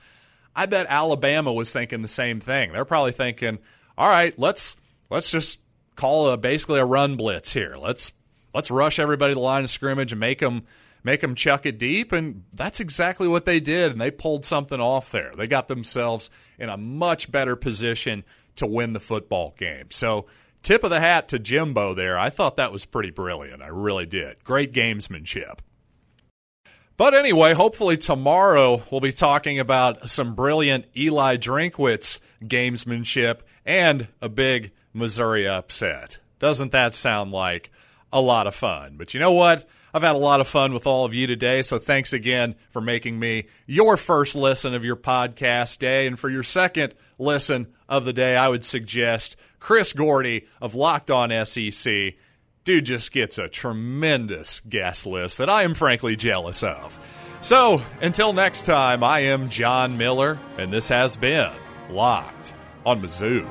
I 0.55 0.65
bet 0.65 0.87
Alabama 0.89 1.53
was 1.53 1.71
thinking 1.71 2.01
the 2.01 2.09
same 2.09 2.41
thing. 2.41 2.73
They're 2.73 2.83
probably 2.83 3.13
thinking, 3.13 3.59
"All 3.97 4.09
right, 4.09 4.37
let's 4.37 4.75
let's 5.09 5.31
just 5.31 5.59
call 5.95 6.29
a 6.29 6.37
basically 6.37 6.79
a 6.79 6.85
run 6.85 7.15
blitz 7.15 7.53
here. 7.53 7.75
Let's 7.79 8.13
let's 8.53 8.71
rush 8.71 8.99
everybody 8.99 9.31
to 9.31 9.35
the 9.35 9.41
line 9.41 9.63
of 9.63 9.69
scrimmage 9.69 10.11
and 10.11 10.19
make 10.19 10.39
them 10.39 10.63
make 11.03 11.21
them 11.21 11.35
chuck 11.35 11.65
it 11.65 11.77
deep." 11.77 12.11
And 12.11 12.43
that's 12.53 12.79
exactly 12.79 13.27
what 13.27 13.45
they 13.45 13.59
did, 13.59 13.91
and 13.91 14.01
they 14.01 14.11
pulled 14.11 14.45
something 14.45 14.79
off 14.79 15.11
there. 15.11 15.33
They 15.35 15.47
got 15.47 15.67
themselves 15.67 16.29
in 16.57 16.69
a 16.69 16.77
much 16.77 17.31
better 17.31 17.55
position 17.55 18.23
to 18.55 18.65
win 18.65 18.93
the 18.93 18.99
football 18.99 19.55
game. 19.57 19.91
So, 19.91 20.25
tip 20.61 20.83
of 20.83 20.89
the 20.89 20.99
hat 20.99 21.29
to 21.29 21.39
Jimbo 21.39 21.93
there. 21.93 22.17
I 22.17 22.29
thought 22.29 22.57
that 22.57 22.71
was 22.71 22.85
pretty 22.85 23.11
brilliant. 23.11 23.61
I 23.61 23.67
really 23.67 24.05
did. 24.05 24.43
Great 24.43 24.73
gamesmanship. 24.73 25.59
But 26.99 27.13
anyway, 27.13 27.53
hopefully 27.53 27.95
tomorrow 27.95 28.83
we'll 28.91 28.99
be 28.99 29.13
talking 29.13 29.57
about 29.57 30.09
some 30.09 30.35
brilliant 30.35 30.85
Eli 30.97 31.37
Drinkwitz 31.37 32.19
gamesmanship 32.43 33.39
and 33.65 34.09
a 34.21 34.27
big 34.27 34.71
Missouri 34.93 35.47
upset. 35.47 36.19
Doesn't 36.39 36.73
that 36.73 36.93
sound 36.93 37.31
like 37.31 37.71
a 38.11 38.19
lot 38.19 38.47
of 38.47 38.55
fun? 38.55 38.95
But 38.97 39.13
you 39.13 39.21
know 39.21 39.31
what? 39.31 39.65
I've 39.93 40.01
had 40.01 40.15
a 40.15 40.19
lot 40.19 40.41
of 40.41 40.47
fun 40.47 40.73
with 40.73 40.85
all 40.87 41.05
of 41.05 41.13
you 41.13 41.27
today, 41.27 41.61
so 41.61 41.79
thanks 41.79 42.13
again 42.13 42.55
for 42.69 42.81
making 42.81 43.19
me 43.19 43.47
your 43.65 43.97
first 43.97 44.35
listen 44.35 44.73
of 44.73 44.85
your 44.85 44.95
podcast 44.95 45.79
day. 45.79 46.07
And 46.07 46.19
for 46.19 46.29
your 46.29 46.43
second 46.43 46.95
listen 47.17 47.67
of 47.87 48.05
the 48.05 48.13
day, 48.13 48.35
I 48.37 48.49
would 48.49 48.65
suggest 48.65 49.35
Chris 49.59 49.93
Gordy 49.93 50.47
of 50.61 50.75
Locked 50.75 51.11
On 51.11 51.45
SEC 51.45 52.15
dude 52.69 52.85
just 52.85 53.11
gets 53.11 53.39
a 53.39 53.47
tremendous 53.47 54.59
guest 54.59 55.07
list 55.07 55.39
that 55.39 55.49
I 55.49 55.63
am 55.63 55.73
frankly 55.73 56.15
jealous 56.15 56.61
of. 56.61 56.99
So, 57.41 57.81
until 57.99 58.31
next 58.31 58.63
time, 58.63 59.03
I 59.03 59.21
am 59.21 59.49
John 59.49 59.97
Miller, 59.97 60.37
and 60.57 60.71
this 60.71 60.89
has 60.89 61.17
been 61.17 61.51
Locked 61.89 62.53
on 62.85 63.01
Mizzou. 63.01 63.45